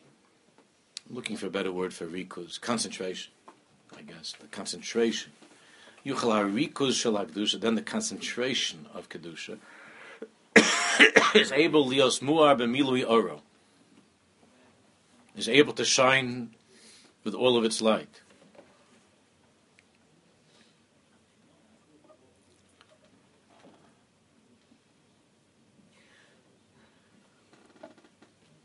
I'm 1.10 1.16
looking 1.16 1.38
for 1.38 1.48
a 1.48 1.50
better 1.50 1.72
word 1.72 1.94
for 1.94 2.06
rikuz, 2.06 2.62
concentration, 2.62 3.32
I 3.98 4.04
guess, 4.04 4.36
the 4.40 4.48
concentration. 4.48 5.32
Yuchal 6.06 6.32
harikuz 6.40 6.94
shel 6.94 7.14
kedusha, 7.14 7.60
then 7.60 7.76
the 7.76 7.82
concentration 7.82 8.86
of 8.94 9.10
kedusha, 9.10 9.58
is 11.34 11.52
able 11.52 11.90
lios 11.90 12.22
muar 12.22 12.56
b'milui 12.60 13.04
oro, 13.10 13.42
is 15.36 15.50
able 15.50 15.74
to 15.74 15.86
shine 15.86 16.52
with 17.24 17.34
all 17.34 17.58
of 17.58 17.64
its 17.64 17.82
light. 17.82 18.22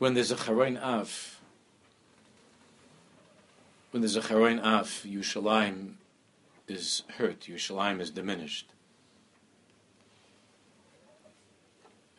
When 0.02 0.16
there's 0.16 0.32
a 0.32 0.36
Charein 0.36 0.82
Av, 0.82 1.40
when 3.92 4.02
there's 4.02 4.16
a 4.16 4.22
Charein 4.22 4.60
Av, 4.60 4.88
Yushalayim 5.06 5.94
is 6.68 7.04
hurt, 7.18 7.42
Yushalayim 7.42 8.02
is 8.02 8.10
diminished. 8.10 8.66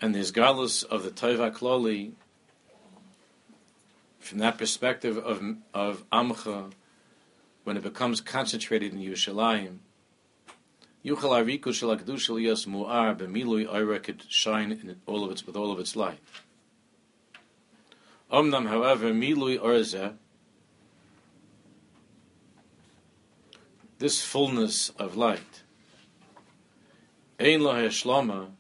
And 0.01 0.15
the 0.15 0.21
Isgalus 0.21 0.85
of 0.85 1.03
the 1.03 1.11
Taiva 1.11 1.53
Kloli, 1.53 2.13
from 4.21 4.39
that 4.39 4.59
perspective 4.59 5.19
of, 5.19 5.43
of 5.75 6.09
Amcha, 6.13 6.71
when 7.65 7.77
it 7.77 7.83
becomes 7.83 8.21
concentrated 8.21 8.93
in 8.93 9.01
Yushalayim, 9.01 9.79
Yuchal 11.05 11.45
Ariku 11.45 11.73
Shalakdu 11.73 12.11
Shaliyas 12.11 12.65
Mu'ar 12.69 13.19
B'milui 13.19 14.01
could 14.05 14.23
shine 14.29 14.71
in 14.71 15.01
all 15.05 15.25
of 15.25 15.33
its, 15.33 15.45
with 15.45 15.57
all 15.57 15.73
of 15.73 15.81
its 15.81 15.97
light. 15.97 16.21
Omnam, 18.33 18.67
however, 18.67 19.13
milui 19.13 19.61
orze, 19.61 20.15
this 23.99 24.23
fullness 24.23 24.89
of 24.99 25.17
light, 25.17 25.63
ein 27.39 27.63
lo 27.63 27.75
hashlama, 27.75 28.53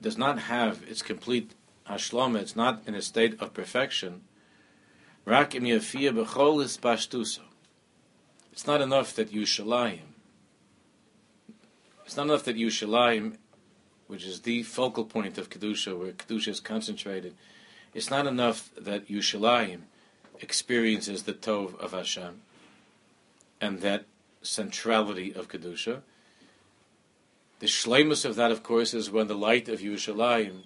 does 0.00 0.16
not 0.16 0.38
have 0.38 0.82
its 0.88 1.02
complete 1.02 1.52
hashlama. 1.86 2.40
It's 2.40 2.56
not 2.56 2.82
in 2.86 2.94
a 2.94 3.02
state 3.02 3.38
of 3.40 3.52
perfection. 3.52 4.22
Rak 5.26 5.54
im 5.54 5.64
yafia 5.64 6.12
b'chol 6.12 6.64
pashtuso. 6.78 7.40
It's 8.52 8.66
not 8.66 8.80
enough 8.80 9.14
that 9.16 9.32
you 9.32 9.42
shalayim. 9.42 10.14
It's 12.06 12.16
not 12.16 12.26
enough 12.26 12.44
that 12.44 12.56
you 12.56 12.68
shalayim, 12.68 13.36
which 14.06 14.24
is 14.24 14.40
the 14.40 14.62
focal 14.62 15.04
point 15.04 15.36
of 15.36 15.50
kedusha, 15.50 15.98
where 15.98 16.12
kedusha 16.12 16.48
is 16.48 16.60
concentrated 16.60 17.34
it's 17.98 18.10
not 18.10 18.28
enough 18.28 18.70
that 18.78 19.08
Yushalayim 19.08 19.80
experiences 20.38 21.24
the 21.24 21.32
Tov 21.32 21.76
of 21.80 21.90
Hashem 21.90 22.42
and 23.60 23.80
that 23.80 24.04
centrality 24.40 25.34
of 25.34 25.48
Kedusha. 25.48 26.02
The 27.58 27.66
shlemus 27.66 28.24
of 28.24 28.36
that, 28.36 28.52
of 28.52 28.62
course, 28.62 28.94
is 28.94 29.10
when 29.10 29.26
the 29.26 29.34
light 29.34 29.68
of 29.68 29.80
Yushalayim 29.80 30.60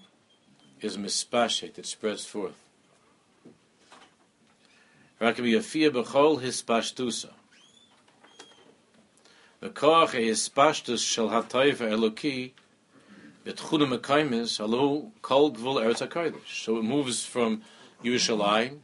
is 0.82 0.98
mispashet, 0.98 1.78
it 1.78 1.86
spreads 1.86 2.26
forth. 2.26 2.58
The 5.18 5.32
koach 9.70 10.10
hispashtus 10.10 11.02
shel 11.02 11.30
hatayva 11.30 11.88
eloki 11.88 12.50
So 13.44 13.50
it 16.78 16.82
moves 16.82 17.24
from 17.24 17.62
Yerushalayim 18.04 18.78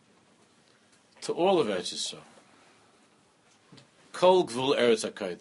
to 1.20 1.32
all 1.32 1.60
of 1.60 1.68
Eretz 1.68 1.94
Yisrael. 1.94 2.18
Kol 4.12 4.44
Gvul 4.46 4.76
Eretz. 4.76 5.38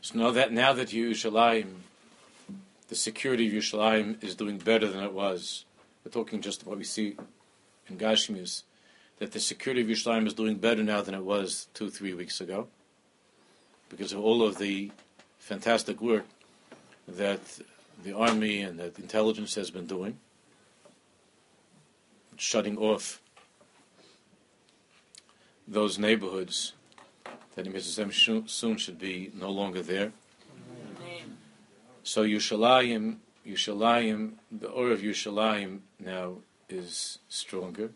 So 0.00 0.18
now 0.18 0.32
that, 0.32 0.52
now 0.52 0.72
that 0.72 0.88
Yerushalayim, 0.88 1.74
the 2.88 2.96
security 2.96 3.46
of 3.46 3.52
Yerushalayim 3.52 4.24
is 4.24 4.34
doing 4.34 4.58
better 4.58 4.88
than 4.88 5.04
it 5.04 5.12
was, 5.12 5.64
we're 6.04 6.10
talking 6.10 6.40
just 6.40 6.66
what 6.66 6.76
we 6.76 6.82
see 6.82 7.16
in 7.88 7.98
Gashmius, 7.98 8.64
that 9.18 9.30
the 9.30 9.38
security 9.38 9.82
of 9.82 9.86
Yerushalayim 9.86 10.26
is 10.26 10.34
doing 10.34 10.56
better 10.56 10.82
now 10.82 11.02
than 11.02 11.14
it 11.14 11.22
was 11.22 11.68
two, 11.72 11.88
three 11.88 12.14
weeks 12.14 12.40
ago, 12.40 12.66
because 13.88 14.12
of 14.12 14.18
all 14.18 14.42
of 14.42 14.58
the 14.58 14.90
fantastic 15.38 16.00
work 16.00 16.24
that 17.16 17.40
the 18.04 18.12
army 18.16 18.60
and 18.62 18.78
that 18.78 18.98
intelligence 18.98 19.54
has 19.54 19.70
been 19.70 19.86
doing, 19.86 20.18
shutting 22.36 22.76
off 22.78 23.20
those 25.66 25.98
neighborhoods 25.98 26.72
that 27.54 27.66
Mrs. 27.66 28.48
soon 28.48 28.76
should 28.76 28.98
be 28.98 29.30
no 29.38 29.50
longer 29.50 29.82
there. 29.82 30.12
So 32.02 32.24
Yushalayim, 32.24 33.16
Yushalayim, 33.46 34.32
the 34.50 34.68
aura 34.68 34.92
of 34.92 35.00
Yushalayim 35.00 35.80
now 36.00 36.38
is 36.68 37.18
stronger, 37.28 37.90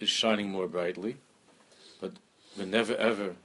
is 0.00 0.08
shining 0.08 0.50
more 0.50 0.68
brightly, 0.68 1.16
but 2.00 2.12
we 2.58 2.66
never 2.66 2.94
ever 2.96 3.36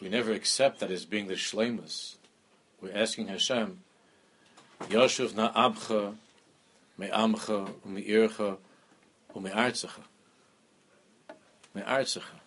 we 0.00 0.08
never 0.08 0.32
accept 0.32 0.80
that 0.80 0.90
as 0.90 1.04
being 1.04 1.26
the 1.26 1.34
shlemus. 1.34 2.16
We're 2.80 2.96
asking 2.96 3.28
Hashem, 3.28 3.80
Yoshev 4.82 5.34
na 5.34 5.52
abcha, 5.52 6.14
me 6.98 7.08
amcha, 7.08 7.84
me 7.84 8.04
ircha, 8.04 8.58
me 9.40 9.50
artzacha. 9.50 10.02
Me 11.74 11.82
artzacha. 11.82 12.40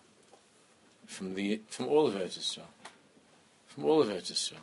From 1.06 1.34
the, 1.34 1.60
from 1.68 1.88
all 1.88 2.06
of 2.06 2.14
Eretz 2.14 2.38
Yisrael. 2.38 2.62
From 3.66 3.84
all 3.84 4.02
of 4.02 4.08
Eretz 4.08 4.32
Yisrael. 4.32 4.58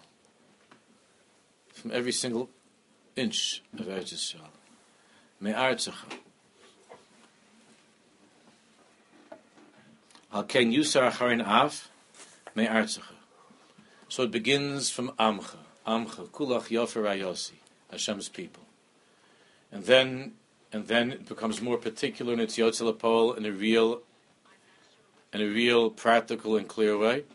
From 1.74 1.92
every 1.92 2.12
single 2.12 2.50
inch 3.16 3.64
of 3.78 3.86
Eretz 3.86 4.14
Yisrael. 4.14 4.50
Me 5.40 5.52
artzacha. 5.52 6.18
Al 10.34 10.44
ken 10.44 10.72
yusar 10.72 11.10
acharin 11.10 11.46
av, 11.46 11.90
so 14.10 14.24
it 14.24 14.32
begins 14.32 14.90
from 14.90 15.10
Amcha, 15.20 15.58
Amcha, 15.86 16.28
Kulach 16.30 16.70
Yofer 16.70 17.04
Ayosi, 17.04 17.54
Hashem's 17.92 18.30
people. 18.30 18.64
And 19.72 19.84
then 19.84 20.34
and 20.74 20.88
then 20.88 21.12
it 21.12 21.28
becomes 21.28 21.62
more 21.62 21.78
particular 21.78 22.34
in 22.34 22.40
its 22.40 22.58
Yotzilapol 22.58 23.38
in 23.38 23.46
a 23.46 23.52
real 23.52 24.02
in 25.32 25.42
a 25.42 25.46
real 25.46 25.92
practical 25.92 26.58
and 26.58 26.68
clear 26.68 26.98
way 26.98 27.26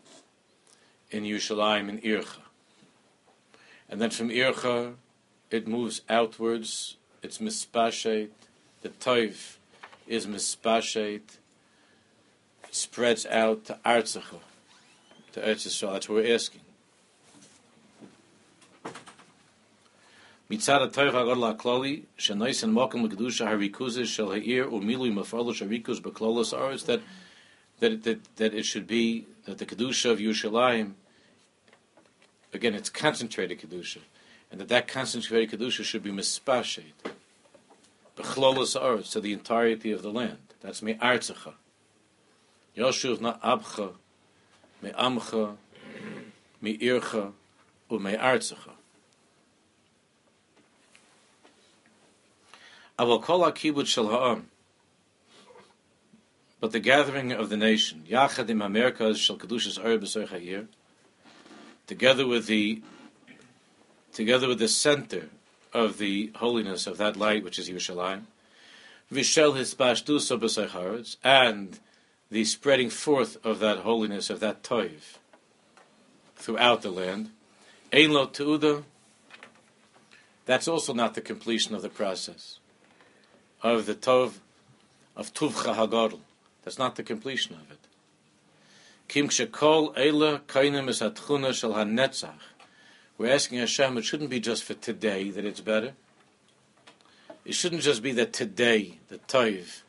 in 1.09 1.23
Yerushalayim 1.23 1.87
and 1.87 2.01
Ircha. 2.03 2.41
And 3.87 4.01
then 4.01 4.09
from 4.09 4.29
Ircha 4.29 4.95
it 5.51 5.67
moves 5.67 6.01
outwards, 6.09 6.97
it's 7.21 7.37
mispashet, 7.37 8.29
the 8.81 8.89
toiv 8.89 9.55
is 10.05 10.27
mispashet, 10.27 11.21
spreads 12.71 13.25
out 13.27 13.63
to 13.65 13.79
Artzacha 13.85 14.39
to 15.33 15.41
Eretz 15.41 15.67
Yisrael. 15.67 15.93
That's 15.93 16.09
what 16.09 16.23
we're 16.23 16.33
asking. 16.33 16.61
Mitzad 20.49 20.91
HaTorah 20.91 21.11
HaGodol 21.11 21.57
HaKlali, 21.57 22.03
Shenois 22.17 22.63
and 22.63 22.75
Mokum 22.75 23.03
L'Kedusha 23.03 23.47
HaRikuzes 23.47 24.05
Shel 24.05 24.29
Ha'ir 24.29 24.65
Umilui 24.65 25.11
Mefalosh 25.11 25.67
HaRikuz 25.67 25.99
B'Klolos 26.01 26.55
Aretz, 26.55 26.85
that, 26.85 27.01
that, 27.79 28.03
that, 28.03 28.35
that 28.35 28.53
it 28.53 28.63
should 28.63 28.85
be, 28.85 29.25
that 29.45 29.57
the 29.57 29.65
Kedusha 29.65 30.11
of 30.11 30.19
Yerushalayim, 30.19 30.91
again, 32.53 32.75
it's 32.75 32.89
concentrated 32.89 33.59
Kedusha, 33.59 33.99
and 34.51 34.61
that 34.61 34.67
that 34.67 34.87
concentrated 34.87 35.59
Kedusha 35.59 35.83
should 35.83 36.03
be 36.03 36.11
Mispashet, 36.11 36.93
B'Klolos 38.15 38.79
Aretz, 38.79 39.11
to 39.13 39.19
the 39.19 39.33
entirety 39.33 39.91
of 39.91 40.03
the 40.03 40.11
land. 40.11 40.37
That's 40.61 40.83
Me 40.83 40.93
Artzacha. 40.93 41.53
Yoshuv 42.77 43.21
Na 43.21 43.37
Abcha, 43.39 43.93
me 44.83 44.91
amcha, 44.91 45.55
me 46.61 46.77
ircha, 46.77 47.31
u 47.89 47.99
me 47.99 48.13
artzacha. 48.15 48.73
Aval 52.99 53.21
kol 53.23 53.43
ha-kibud 53.45 53.87
shel 53.87 54.09
ha'am, 54.09 54.49
but 56.59 56.73
the 56.73 56.81
gathering 56.81 57.31
of 57.31 57.49
the 57.49 57.55
nation, 57.55 58.03
yachad 58.09 58.49
im 58.49 58.59
ha-merkaz 58.59 59.15
shel 59.15 59.37
kedushas 59.37 59.79
ar 59.79 59.97
b'soich 59.97 60.27
ha'ir, 60.27 60.67
together 61.87 62.27
with 62.27 62.47
the 62.47 62.81
together 64.11 64.47
with 64.47 64.59
the 64.59 64.67
center 64.67 65.29
of 65.73 65.97
the 65.97 66.29
holiness 66.35 66.85
of 66.87 66.97
that 66.97 67.15
light, 67.15 67.43
which 67.43 67.57
is 67.57 67.69
Yerushalayim, 67.69 68.23
vishel 69.11 69.53
hispashtus 69.55 70.37
b'soich 70.37 71.15
and 71.23 71.79
the 72.33 72.43
spreading 72.43 72.89
forth 72.89 73.37
of 73.45 73.59
that 73.59 73.79
holiness, 73.79 74.31
of 74.31 74.39
that 74.39 74.63
toiv, 74.63 75.17
throughout 76.35 76.81
the 76.81 76.89
land. 76.89 77.29
Ein 77.93 78.11
lo 78.11 78.25
tu'uda, 78.25 78.83
that's 80.45 80.67
also 80.67 80.95
not 80.95 81.13
the 81.13 81.21
completion 81.21 81.75
of 81.75 81.83
the 81.83 81.89
process 81.89 82.57
of 83.61 83.85
the 83.85 83.93
tov, 83.93 84.39
of 85.15 85.31
tuvcha 85.31 85.75
hagadol. 85.75 86.21
That's 86.63 86.79
not 86.79 86.95
the 86.95 87.03
completion 87.03 87.53
of 87.53 87.69
it. 87.69 87.77
Kim 89.07 89.29
shekol 89.29 89.95
eila 89.95 90.39
kainim 90.41 90.89
es 90.89 91.01
hatchuna 91.01 91.53
shel 91.53 91.73
hanetzach. 91.73 92.33
We're 93.15 93.31
asking 93.31 93.59
Hashem, 93.59 93.99
it 93.99 94.05
shouldn't 94.05 94.31
be 94.31 94.39
just 94.39 94.63
for 94.63 94.73
today 94.73 95.29
that 95.29 95.45
it's 95.45 95.61
better. 95.61 95.93
It 97.45 97.53
shouldn't 97.53 97.83
just 97.83 98.01
be 98.01 98.11
that 98.13 98.33
today 98.33 98.97
the 99.09 99.19
toiv 99.19 99.83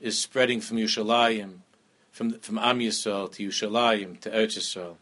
is 0.00 0.18
spreading 0.18 0.62
from 0.62 0.78
Yerushalayim 0.78 1.58
from 2.10 2.38
from 2.40 2.58
Am 2.58 2.78
Yisrael 2.78 3.32
to 3.32 3.48
Yushalayim 3.48 4.20
to 4.20 4.30
Eretz 4.30 4.58
Yisrael. 4.58 4.96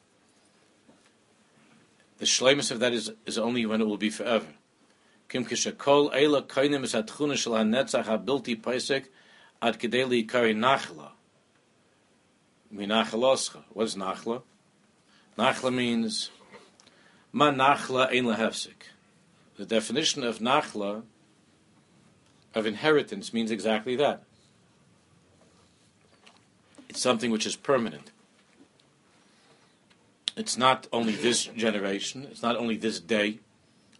The 2.18 2.25
shleimus 2.25 2.71
of 2.71 2.81
that 2.81 2.92
is, 2.92 3.12
is 3.27 3.38
only 3.38 3.64
when 3.64 3.81
it 3.81 3.87
will 3.87 3.97
be 3.97 4.11
forever. 4.11 4.47
Kim 5.29 5.44
kol 5.44 6.11
eila 6.11 6.42
kainim 6.42 6.85
es 6.85 6.94
hatchuna 6.94 7.37
shel 7.37 7.53
hanetzach 7.53 8.05
habilti 8.05 8.61
paisek 8.61 9.05
ad 9.62 9.79
nachla. 9.79 11.11
What 12.71 13.85
is 13.85 13.94
nachla? 13.94 14.42
Nachla 15.38 15.75
means 15.75 16.31
ma 17.33 17.51
nachla 17.51 18.09
ein 18.09 18.25
lahefsik. 18.25 18.90
The 19.57 19.66
definition 19.66 20.25
of 20.25 20.38
nachla 20.38 21.03
of 22.55 22.66
inheritance 22.66 23.33
means 23.33 23.51
exactly 23.51 23.97
that. 23.97 24.25
Something 26.98 27.30
which 27.30 27.46
is 27.46 27.54
permanent. 27.54 28.11
It's 30.37 30.58
not 30.58 30.88
only 30.92 31.12
this 31.12 31.44
generation, 31.44 32.26
it's 32.28 32.42
not 32.42 32.56
only 32.56 32.76
this 32.76 32.98
day 32.98 33.38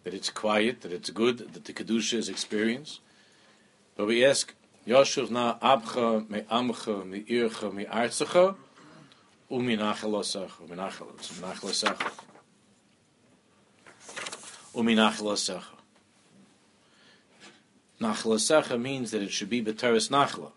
that 0.03 0.15
it's 0.15 0.31
quiet, 0.31 0.81
that 0.81 0.93
it's 0.93 1.09
good, 1.11 1.39
that 1.55 1.65
the 1.65 1.73
Kedusha 1.73 2.15
is 2.15 2.29
experienced. 2.29 2.99
But 3.97 4.09
we 4.09 4.25
ask, 4.25 4.53
Yoshuv 4.85 5.31
na 5.31 5.61
abcha 5.61 6.29
me 6.29 6.41
amcha 6.51 7.07
me 7.07 7.23
ircha 7.23 7.73
me 7.73 7.85
artzacha 7.85 8.57
umi 9.49 9.77
nachalosacha, 9.77 10.61
umi 10.65 10.77
nachalosacha. 10.77 12.11
Umi 14.75 14.97
nachalosacha. 14.97 15.63
Nachalosacha 18.01 18.81
means 18.81 19.13
that 19.13 19.23
it 19.23 19.31
should 19.31 19.51
be 19.51 19.63
b'teres 19.63 20.11
nachla. 20.11 20.51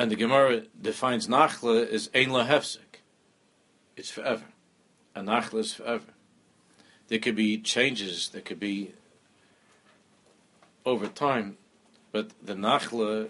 And 0.00 0.10
the 0.10 0.16
Gemara 0.16 0.62
defines 0.80 1.28
Nachla 1.28 1.86
as 1.86 2.08
Ein 2.14 2.30
Lahefsik. 2.30 3.02
It's 3.98 4.08
forever. 4.08 4.46
And 5.14 5.28
Nachla 5.28 5.58
is 5.58 5.74
forever. 5.74 6.14
There 7.08 7.18
could 7.18 7.36
be 7.36 7.58
changes, 7.58 8.30
there 8.30 8.40
could 8.40 8.58
be 8.58 8.92
over 10.86 11.06
time, 11.06 11.58
but 12.12 12.30
the 12.42 12.54
Nachla, 12.54 13.28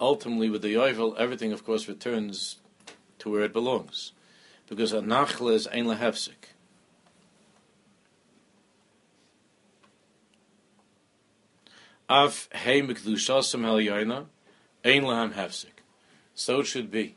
ultimately 0.00 0.50
with 0.50 0.62
the 0.62 0.74
Yovel, 0.74 1.16
everything 1.16 1.52
of 1.52 1.64
course 1.64 1.86
returns 1.86 2.56
to 3.20 3.30
where 3.30 3.42
it 3.42 3.52
belongs. 3.52 4.10
Because 4.68 4.92
a 4.92 5.00
Nachla 5.00 5.52
is 5.52 5.68
Ein 5.68 5.84
Lahefsik. 5.84 6.50
Av 12.10 12.48
heim 12.52 12.88
k'dushasam 12.88 13.62
hel 13.62 13.76
yoina, 13.76 14.26
ein 14.84 15.04
lahem 15.04 15.34
hefsik. 15.34 15.77
So 16.38 16.60
it 16.60 16.66
should 16.66 16.88
be 16.92 17.16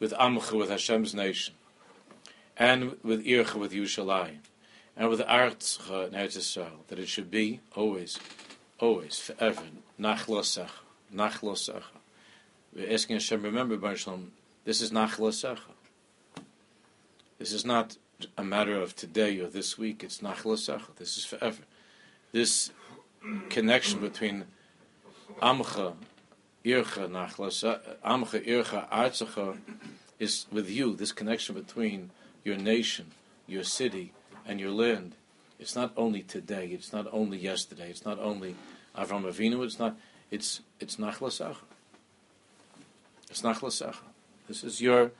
with 0.00 0.12
Amcha, 0.14 0.58
with 0.58 0.68
Hashem's 0.68 1.14
nation. 1.14 1.54
and 2.56 2.96
with 3.04 3.24
Ircha, 3.24 3.54
with 3.54 3.72
Yushalayim, 3.72 4.38
and 4.96 5.08
with 5.08 5.20
Artzcha 5.20 6.06
and 6.06 6.14
Eretz 6.14 6.36
Yisrael, 6.36 6.84
that 6.88 6.98
it 6.98 7.08
should 7.08 7.30
be 7.30 7.60
always, 7.76 8.18
always, 8.80 9.20
forever, 9.20 9.62
Nachlosach, 9.98 10.70
Nachlosach. 11.14 11.84
We're 12.74 12.92
asking 12.92 13.14
Hashem, 13.14 13.42
remember, 13.42 13.76
Baruch 13.76 14.08
this 14.64 14.80
is 14.80 14.90
Nachlosach. 14.90 15.60
This 17.38 17.52
is 17.52 17.64
not 17.64 17.96
a 18.36 18.42
matter 18.42 18.74
of 18.74 18.96
today 18.96 19.38
or 19.38 19.46
this 19.46 19.78
week, 19.78 20.02
it's 20.02 20.18
Nachlosach. 20.18 20.82
This 20.96 21.16
is 21.16 21.24
forever. 21.24 21.62
This 22.32 22.72
connection 23.50 24.00
between 24.00 24.46
Amcha, 25.40 25.94
Ircha, 26.68 27.08
Nachlosach, 27.08 27.80
Amcha, 28.04 28.46
Ircha, 28.46 28.88
Artzcha, 28.90 29.56
is 30.18 30.46
with 30.52 30.68
you, 30.68 30.94
this 30.94 31.12
connection 31.12 31.54
between 31.54 32.10
your 32.44 32.56
nation, 32.56 33.06
your 33.46 33.64
city, 33.64 34.12
and 34.46 34.60
your 34.60 34.70
land. 34.70 35.14
It's 35.58 35.74
not 35.74 35.92
only 35.96 36.22
today. 36.22 36.68
It's 36.68 36.92
not 36.92 37.06
only 37.10 37.38
yesterday. 37.38 37.90
It's 37.90 38.04
not 38.04 38.18
only 38.18 38.54
Avram 38.96 39.24
Avinu. 39.24 39.64
It's 39.64 39.78
not. 39.78 39.96
It's 40.30 40.60
it's 40.78 40.96
Nachlasacha. 40.96 41.56
It's 43.30 43.42
Nachlasacha. 43.42 43.96
This 44.46 44.62
is 44.62 44.80
your 44.80 45.12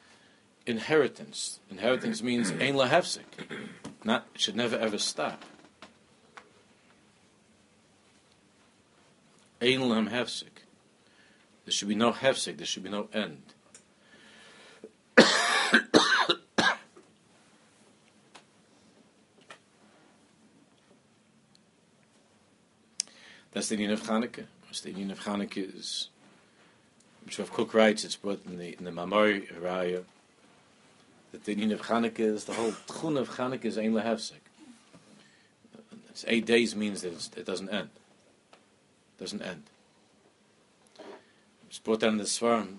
inheritance. 0.67 1.59
Inheritance 1.71 2.23
means 2.23 2.51
ein 2.53 2.75
lahefsik. 2.75 3.25
Not 4.05 4.27
it 4.35 4.41
should 4.41 4.57
never 4.57 4.77
ever 4.77 4.99
stop. 4.99 5.45
Ein 9.61 9.81
lahem 9.81 10.11
hefsik. 10.11 10.58
There 11.69 11.73
should 11.75 11.89
be 11.89 11.95
no 11.95 12.13
hefsik. 12.13 12.57
There 12.57 12.65
should 12.65 12.83
be 12.83 12.89
no 12.89 13.09
end. 13.13 13.43
That's 23.53 23.69
the 23.69 23.77
inyan 23.77 23.93
of 23.93 24.03
Chanukah. 24.03 24.47
The 24.83 24.93
inyan 24.95 25.13
of 25.13 25.21
Chanukah 25.21 25.77
is, 25.77 26.09
which 27.27 27.39
Rav 27.39 27.53
Kook 27.53 27.75
writes, 27.75 28.03
it's 28.03 28.17
brought 28.17 28.47
in 28.47 28.57
the, 28.57 28.75
in 28.79 28.85
the 28.85 28.91
Mamori 28.91 29.53
Raya, 29.61 30.05
that 31.33 31.45
the 31.45 31.55
inyan 31.55 31.75
of 31.75 31.83
Chanukah 31.83 32.21
is, 32.21 32.45
the 32.45 32.55
whole 32.55 32.73
Tchun 32.73 33.19
of 33.19 33.29
Chanukah 33.29 33.67
is 33.67 33.77
Ein 33.77 33.93
Lehevsek. 33.93 34.41
It's 36.09 36.25
eight 36.27 36.47
days 36.47 36.75
means 36.75 37.03
that 37.03 37.37
it 37.37 37.45
doesn't 37.45 37.69
end. 37.69 37.91
It 39.19 39.21
doesn't 39.21 39.43
end. 39.43 39.65
It's 41.69 41.79
brought 41.79 42.01
down 42.01 42.13
in 42.13 42.19
the 42.19 42.25
Svarim 42.25 42.79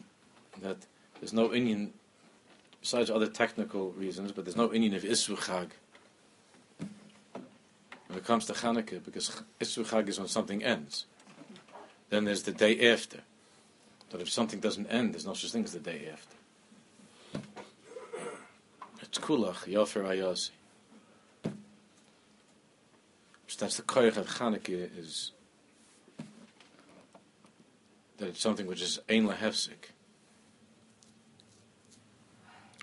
that 0.61 0.77
there's 1.19 1.33
no 1.33 1.49
inyan, 1.49 1.89
besides 2.81 3.09
other 3.09 3.27
technical 3.27 3.91
reasons, 3.91 4.31
but 4.31 4.45
there's 4.45 4.57
no 4.57 4.69
inyan 4.69 4.95
of 4.95 5.03
Isru 5.03 5.37
Chag 5.37 5.69
when 8.07 8.17
it 8.17 8.25
comes 8.25 8.45
to 8.45 8.53
Hanukkah, 8.53 9.03
because 9.05 9.43
Isru 9.59 9.85
Chag 9.85 10.09
is 10.09 10.17
when 10.17 10.27
something 10.27 10.63
ends. 10.63 11.05
Then 12.09 12.25
there's 12.25 12.43
the 12.43 12.51
day 12.51 12.91
after. 12.91 13.19
But 14.09 14.21
if 14.21 14.31
something 14.31 14.59
doesn't 14.59 14.87
end, 14.87 15.13
there's 15.13 15.27
no 15.27 15.35
such 15.35 15.51
thing 15.51 15.63
as 15.63 15.73
the 15.73 15.79
day 15.79 16.09
after. 16.11 16.35
It's 19.03 19.19
Kulach, 19.19 19.67
Yofer 19.71 20.03
Ayasi. 20.03 20.49
So 23.45 23.57
that's 23.59 23.77
the 23.77 23.83
koyach 23.83 24.17
of 24.17 24.27
Hanukkah 24.27 24.89
is 24.97 25.31
that 28.19 28.27
it's 28.27 28.41
something 28.41 28.67
which 28.67 28.81
is 28.81 28.99
ein 29.09 29.27
lahefsik. 29.27 29.91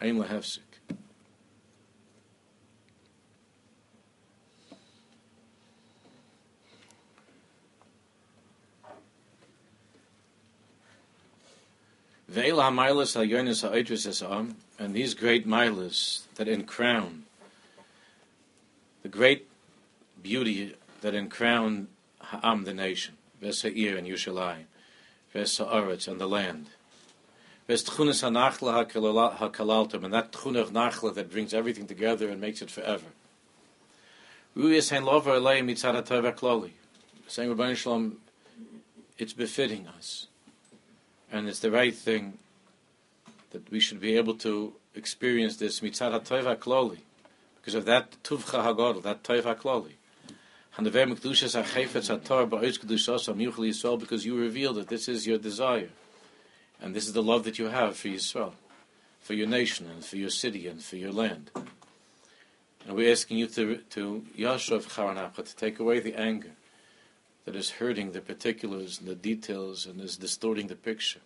Ein 0.03 0.19
lahefsik. 0.19 0.61
And 14.79 14.95
these 14.95 15.15
great 15.15 15.47
milas 15.47 16.23
that 16.35 16.49
encrown, 16.49 17.23
the 19.03 19.09
great 19.09 19.49
beauty 20.23 20.75
that 21.01 21.15
encrown 21.15 21.89
ha'am, 22.21 22.65
the 22.65 22.75
nation, 22.75 23.17
ves 23.41 23.63
ha'ir 23.63 23.97
and 23.97 24.07
Yushalayim, 24.07 24.65
and 25.37 26.21
the 26.21 26.29
land, 26.29 26.67
ha'nachla 27.69 30.05
and 30.05 30.15
that 30.15 30.33
tchun 30.33 30.59
of 30.59 30.71
nachla 30.71 31.15
that 31.15 31.31
brings 31.31 31.53
everything 31.53 31.87
together 31.87 32.29
and 32.29 32.41
makes 32.41 32.63
it 32.63 32.71
forever. 32.71 33.07
Ruyas 34.57 34.91
ha'tov. 34.91 36.71
Saying 37.29 37.49
Rabbi 37.49 37.75
Shalom, 37.75 38.19
it's 39.19 39.33
befitting 39.33 39.89
us 39.89 40.29
and 41.31 41.49
it's 41.49 41.59
the 41.59 41.71
right 41.71 41.95
thing 41.95 42.39
that 43.51 43.71
we 43.71 43.81
should 43.81 44.01
be 44.01 44.17
able 44.17 44.35
to 44.35 44.75
experience 44.95 45.57
this 45.57 45.81
mitzad 45.81 46.13
kloli 46.59 46.99
because 47.57 47.75
of 47.75 47.85
that 47.85 48.23
tuvcha 48.23 48.65
hagodol, 48.65 49.03
that 49.03 49.23
toiv 49.23 49.45
ha'kloli. 49.45 49.93
Hanavem 50.77 51.17
Kedushas 51.17 51.59
HaChefetz 51.63 52.21
HaTor 52.21 52.51
Ba'oiz 52.51 52.79
Kedushas 52.79 53.33
HaMuchel 53.33 53.69
Yisrael 53.69 53.99
because 53.99 54.27
you 54.27 54.37
revealed 54.37 54.77
that 54.77 54.89
this 54.89 55.09
is 55.09 55.27
your 55.27 55.39
desire. 55.39 55.89
And 56.83 56.95
this 56.95 57.07
is 57.07 57.15
the 57.15 57.23
love 57.23 57.45
that 57.45 57.59
you 57.59 57.67
have 57.67 57.97
for 57.97 58.09
Yisrael, 58.09 58.53
for 59.21 59.33
your 59.33 59.47
nation, 59.47 59.87
and 59.91 60.05
for 60.05 60.17
your 60.17 60.29
city, 60.29 60.69
and 60.69 60.83
for 60.83 60.97
your 60.97 61.13
land. 61.13 61.51
And 62.87 62.95
we're 62.95 63.11
asking 63.11 63.39
you 63.39 63.47
to, 63.47 63.77
to 63.91 64.27
Yashav 64.37 64.85
Charanapcha, 64.85 65.47
to 65.47 65.57
take 65.57 65.81
away 65.81 66.01
the 66.01 66.15
anger 66.15 66.53
that 67.47 67.57
is 67.57 67.71
hurting 67.71 68.13
the 68.13 68.21
particulars 68.21 68.99
and 68.99 69.09
the 69.09 69.15
details 69.15 69.87
and 69.87 69.99
is 69.99 70.19
distorting 70.19 70.67
the 70.67 70.77
picture. 70.77 71.21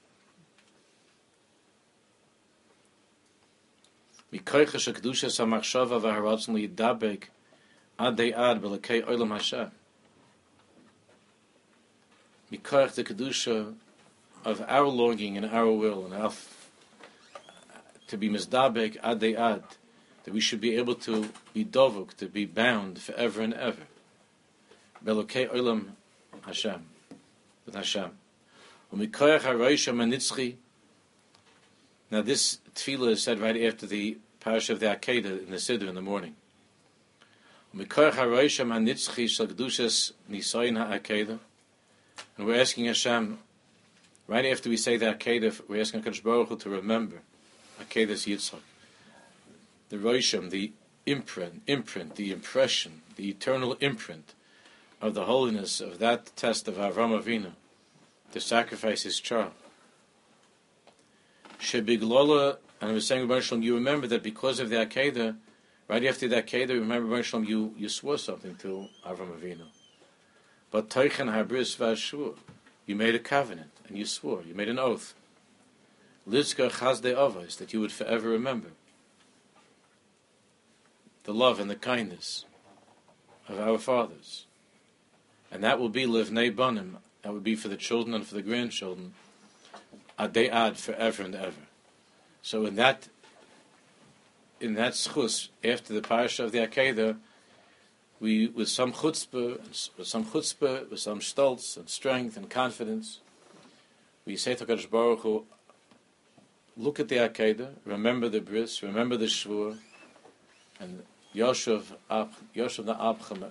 Mikoicha 4.32 4.76
shekdusha 4.76 5.26
samachshava 5.26 6.01
v'haratzon 6.01 6.55
Ad 8.01 8.16
de 8.16 8.32
ad 8.32 8.62
b'lekei 8.62 9.05
olam 9.05 9.30
Hashem. 9.30 9.70
Mikoach 12.51 12.94
the 12.94 13.05
kedusha 13.05 13.74
of 14.42 14.64
our 14.66 14.86
longing 14.86 15.36
and 15.36 15.44
our 15.44 15.70
will 15.70 16.07
and 16.07 16.14
our 16.14 16.32
to 18.07 18.16
be 18.16 18.30
mizdabek 18.30 18.96
ad 19.03 19.20
de 19.20 19.36
ad, 19.36 19.62
that 20.24 20.32
we 20.32 20.40
should 20.40 20.62
be 20.62 20.76
able 20.76 20.94
to 20.94 21.28
be 21.53 21.62
dovuk, 21.62 22.14
to 22.14 22.26
be 22.26 22.46
bound 22.46 22.98
forever 22.98 23.42
and 23.42 23.53
ever. 23.53 23.82
B'lekei 25.05 25.51
olam 25.51 25.90
Hashem, 26.40 26.86
with 27.66 27.74
Hashem. 27.74 28.12
Umikoach 28.94 29.40
haroisham 29.40 29.96
manitzchi. 29.96 30.57
Now 32.11 32.22
this 32.22 32.61
tefillah 32.74 33.11
is 33.11 33.22
said 33.22 33.38
right 33.40 33.62
after 33.62 33.86
the 33.86 34.16
parish 34.40 34.70
of 34.70 34.80
the 34.80 34.86
Akedah 34.86 35.44
in 35.44 35.51
the 35.51 35.59
Siddur 35.59 35.86
in 35.86 35.94
the 35.94 36.01
morning. 36.01 36.34
And 37.72 37.86
we're 42.46 42.60
asking 42.60 42.84
Hashem, 42.86 43.38
right 44.26 44.44
after 44.46 44.68
we 44.68 44.76
say 44.76 44.96
the 44.96 45.14
Akedah, 45.14 45.60
we're 45.68 45.80
asking 45.80 46.02
HaKadosh 46.02 46.22
Baruch 46.22 46.48
Hu 46.48 46.56
to 46.56 46.68
remember 46.68 47.22
Akedah's 47.80 48.26
Yitzchak. 48.26 48.58
The 49.88 49.96
Roisham, 49.96 50.50
the 50.50 50.72
imprint, 51.06 51.62
imprint, 51.68 52.16
the 52.16 52.32
impression, 52.32 53.02
the 53.14 53.28
eternal 53.28 53.74
imprint 53.74 54.34
of 55.00 55.14
the 55.14 55.26
holiness 55.26 55.80
of 55.80 56.00
that 56.00 56.34
test 56.36 56.66
of 56.66 56.74
Avram 56.74 57.20
Avinu 57.20 57.52
to 58.32 58.40
sacrifice 58.40 59.02
his 59.02 59.20
child. 59.20 59.52
Shebiglola, 61.60 62.56
and 62.80 62.90
I 62.90 62.94
was 62.94 63.06
saying, 63.06 63.28
you 63.62 63.74
remember 63.74 64.06
that 64.08 64.22
because 64.22 64.58
of 64.58 64.70
the 64.70 64.76
Akedah, 64.76 65.36
right 65.91 66.05
after 66.05 66.28
the 66.28 66.41
Akedah, 66.41 66.68
remember, 66.68 67.20
Shalom, 67.20 67.45
you, 67.45 67.74
you 67.76 67.88
swore 67.88 68.16
something 68.16 68.55
to 68.57 68.86
Avram 69.05 69.36
Avinu. 69.36 69.66
But 70.70 70.88
Teichen 70.88 71.34
Habris 71.34 71.76
Vashur, 71.76 72.36
you 72.86 72.95
made 72.95 73.16
a 73.16 73.18
covenant, 73.18 73.72
and 73.88 73.99
you 73.99 74.05
swore, 74.05 74.43
you 74.47 74.55
made 74.55 74.68
an 74.68 74.78
oath. 74.78 75.14
Litzka 76.28 76.70
Chazde 76.70 77.12
Avos, 77.14 77.57
that 77.59 77.72
you 77.72 77.80
would 77.80 77.91
forever 77.91 78.28
remember 78.28 78.70
the 81.24 81.34
love 81.34 81.59
and 81.59 81.68
the 81.68 81.76
kindness 81.76 82.45
of 83.49 83.59
our 83.59 83.76
fathers 83.76 84.47
and 85.51 85.64
that 85.64 85.78
will 85.78 85.88
be 85.88 86.07
livnei 86.07 86.55
banim. 86.55 86.99
That 87.22 87.32
would 87.32 87.45
be 87.45 87.55
for 87.55 87.68
the 87.68 87.76
children 87.76 88.14
and 88.14 88.26
for 88.26 88.34
the 88.34 88.43
grandchildren. 88.43 89.14
Adei 90.18 90.49
ad 90.49 90.78
forever 90.78 91.22
and 91.22 91.34
ever. 91.34 91.66
So 92.43 92.64
in 92.66 92.76
that 92.76 93.09
in 94.61 94.74
that 94.74 94.92
schus 94.92 95.48
after 95.64 95.94
the 95.94 96.02
parasha 96.02 96.44
of 96.44 96.52
the 96.52 96.58
Akedah, 96.58 97.16
we 98.20 98.48
with 98.48 98.68
some 98.68 98.92
chutzpah, 98.92 99.58
with 99.96 100.06
some 100.06 100.24
chutzpah, 100.24 100.90
with 100.90 101.00
some 101.00 101.20
stolz 101.20 101.76
and 101.76 101.88
strength 101.88 102.36
and 102.36 102.50
confidence, 102.50 103.20
we 104.26 104.36
say 104.36 104.54
to 104.54 104.66
Kadosh 104.66 104.88
Baruch 104.90 105.20
Hu, 105.20 105.46
look 106.76 107.00
at 107.00 107.08
the 107.08 107.16
Akedah, 107.16 107.70
remember 107.84 108.28
the 108.28 108.40
bris, 108.40 108.82
remember 108.82 109.16
the 109.16 109.26
shvur, 109.26 109.78
And 110.78 111.02
Yoshev 111.34 111.84
Ab 112.11 112.32
Yoshev 112.54 112.84
na 112.84 113.12
Abcha 113.12 113.50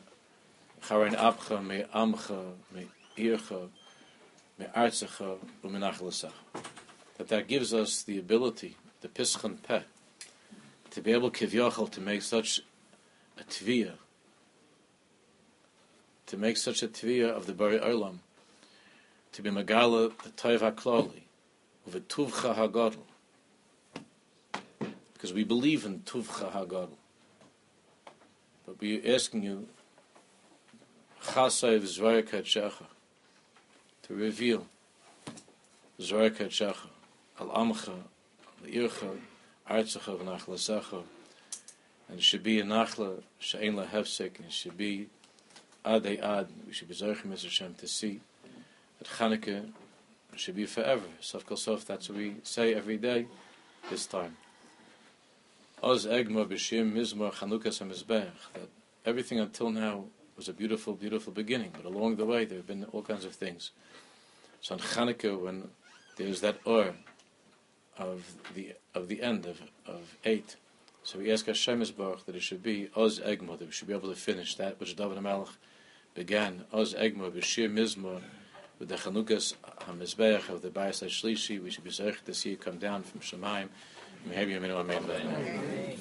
Charein 0.84 1.16
Abcha 1.16 1.66
me 1.66 1.84
Amcha 1.94 2.54
me 2.74 2.88
Ircha 3.18 3.70
me 4.58 4.66
Artzecha 4.76 5.38
u'menachlasach. 5.64 6.32
That 7.18 7.28
that 7.30 7.48
gives 7.48 7.74
us 7.74 8.04
the 8.04 8.20
ability, 8.20 8.78
the 9.02 9.08
Pischon 9.08 9.62
Peh, 9.62 9.82
to 11.00 11.04
be 11.04 11.14
able 11.14 11.32
kivyochel 11.32 11.90
to 11.90 12.02
make 12.02 12.22
such 12.22 12.60
a 13.40 13.44
tviyah, 13.46 13.94
to 16.26 16.36
make 16.36 16.58
such 16.58 16.84
a 16.84 16.90
tviyah 16.90 17.30
of 17.30 17.46
the 17.46 17.54
Bari 17.54 17.80
Olam, 17.80 18.18
to 19.32 19.42
be 19.42 19.50
Megala 19.50 20.12
the 20.24 20.30
Toiv 20.32 20.62
a 20.62 22.00
Tuvcha 22.02 22.54
HaGodl, 22.54 22.98
because 25.14 25.32
we 25.32 25.46
believe 25.46 25.86
in 25.86 26.00
Tuvcha 26.00 26.52
HaGodl. 26.52 26.98
But 28.66 28.82
we're 28.82 29.16
asking 29.16 29.44
you, 29.44 29.70
Chasayv 31.24 31.84
Zvayakat 31.84 32.44
Shecha, 32.44 32.84
to 34.02 34.14
reveal 34.14 34.68
Zvayakat 35.98 36.50
Shecha, 36.50 36.90
Al 37.40 37.48
Amcha, 37.52 37.94
Al 38.62 38.70
Ircha, 38.70 39.18
Artzecha 39.70 40.18
V'Nachlasecha, 40.18 41.04
and 42.10 42.18
it 42.18 42.24
should 42.24 42.42
be 42.42 42.60
a 42.60 42.64
Nachla 42.64 43.22
She'en 43.38 43.76
La 43.76 43.86
Hefsek, 43.86 44.38
and 44.38 44.46
it 44.48 44.52
should 44.52 44.78
be 44.78 45.08
Adei 45.86 46.20
Ad, 46.20 46.48
we 46.66 46.74
should 46.74 46.88
be 46.88 46.96
Zoychim 46.96 47.28
Mr. 47.28 47.44
Hashem 47.44 47.76
to 47.76 47.88
see 47.88 48.20
that 48.98 49.08
Chanukah 49.08 49.70
should 50.36 50.56
be 50.56 50.66
forever. 50.66 51.04
Sof 51.20 51.46
Kol 51.46 51.58
Sof, 51.58 51.86
that's 51.86 52.10
what 52.10 52.18
we 52.18 52.36
say 52.44 52.74
every 52.74 52.98
day, 52.98 53.28
this 53.90 54.06
time. 54.06 54.38
Oz 55.84 56.06
Egma 56.06 56.48
B'Shir 56.48 56.92
Mizmor 56.92 57.32
Chanukas 57.34 57.80
HaMizbeach, 57.82 58.32
that 58.54 58.70
everything 59.06 59.40
until 59.40 59.70
now 59.70 60.06
was 60.36 60.50
a 60.50 60.54
beautiful, 60.54 60.94
beautiful 60.94 61.32
beginning, 61.32 61.72
but 61.76 61.86
along 61.86 62.16
the 62.16 62.26
way 62.26 62.46
there 62.46 62.58
have 62.58 62.68
been 62.68 62.86
all 62.86 63.02
kinds 63.02 63.26
of 63.26 63.36
things. 63.36 63.72
So 64.62 64.76
on 64.76 64.80
Chanukah, 64.80 65.40
when 65.40 65.70
there's 66.18 66.42
that 66.42 66.58
or 66.66 66.94
of 68.00 68.34
the 68.56 68.74
of 68.96 69.08
the 69.08 69.22
end 69.22 69.46
of, 69.46 69.62
of 69.86 70.16
eight, 70.26 70.56
so 71.04 71.20
we 71.20 71.32
ask 71.32 71.46
Hashem 71.46 71.84
Baruch 71.98 72.26
that 72.26 72.36
it 72.36 72.42
should 72.42 72.64
be 72.64 72.90
Oz 72.96 73.20
Egma, 73.20 73.58
that 73.58 73.66
we 73.66 73.72
should 73.72 73.88
be 73.88 73.94
able 73.94 74.10
to 74.10 74.16
finish 74.16 74.56
that 74.56 74.80
which 74.80 74.96
David 74.96 75.18
HaMelech 75.18 75.50
began, 76.14 76.66
Oz 76.74 76.94
Egma 76.94 77.32
B'Shir 77.32 77.72
Mizmor, 77.72 78.22
with 78.80 78.90
the 78.90 78.96
Chanukas 78.96 79.56
HaMizbeach 79.82 80.50
of 80.50 80.62
the 80.62 80.70
Bayis 80.70 81.04
HaShlishi, 81.04 81.62
we 81.62 81.70
should 81.70 81.84
be 81.84 81.90
zeich 81.90 82.24
to 82.26 82.34
see 82.34 82.54
it 82.54 82.62
come 82.62 82.78
down 82.78 83.04
from 83.04 83.22
Shemaim. 83.22 83.70
Maybe 84.26 84.54
a 84.54 84.60
minute, 84.60 84.76
Amen. 84.76 85.98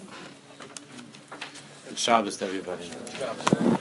Shabbos 1.94 2.36
to 2.36 2.44
everybody. 2.44 3.77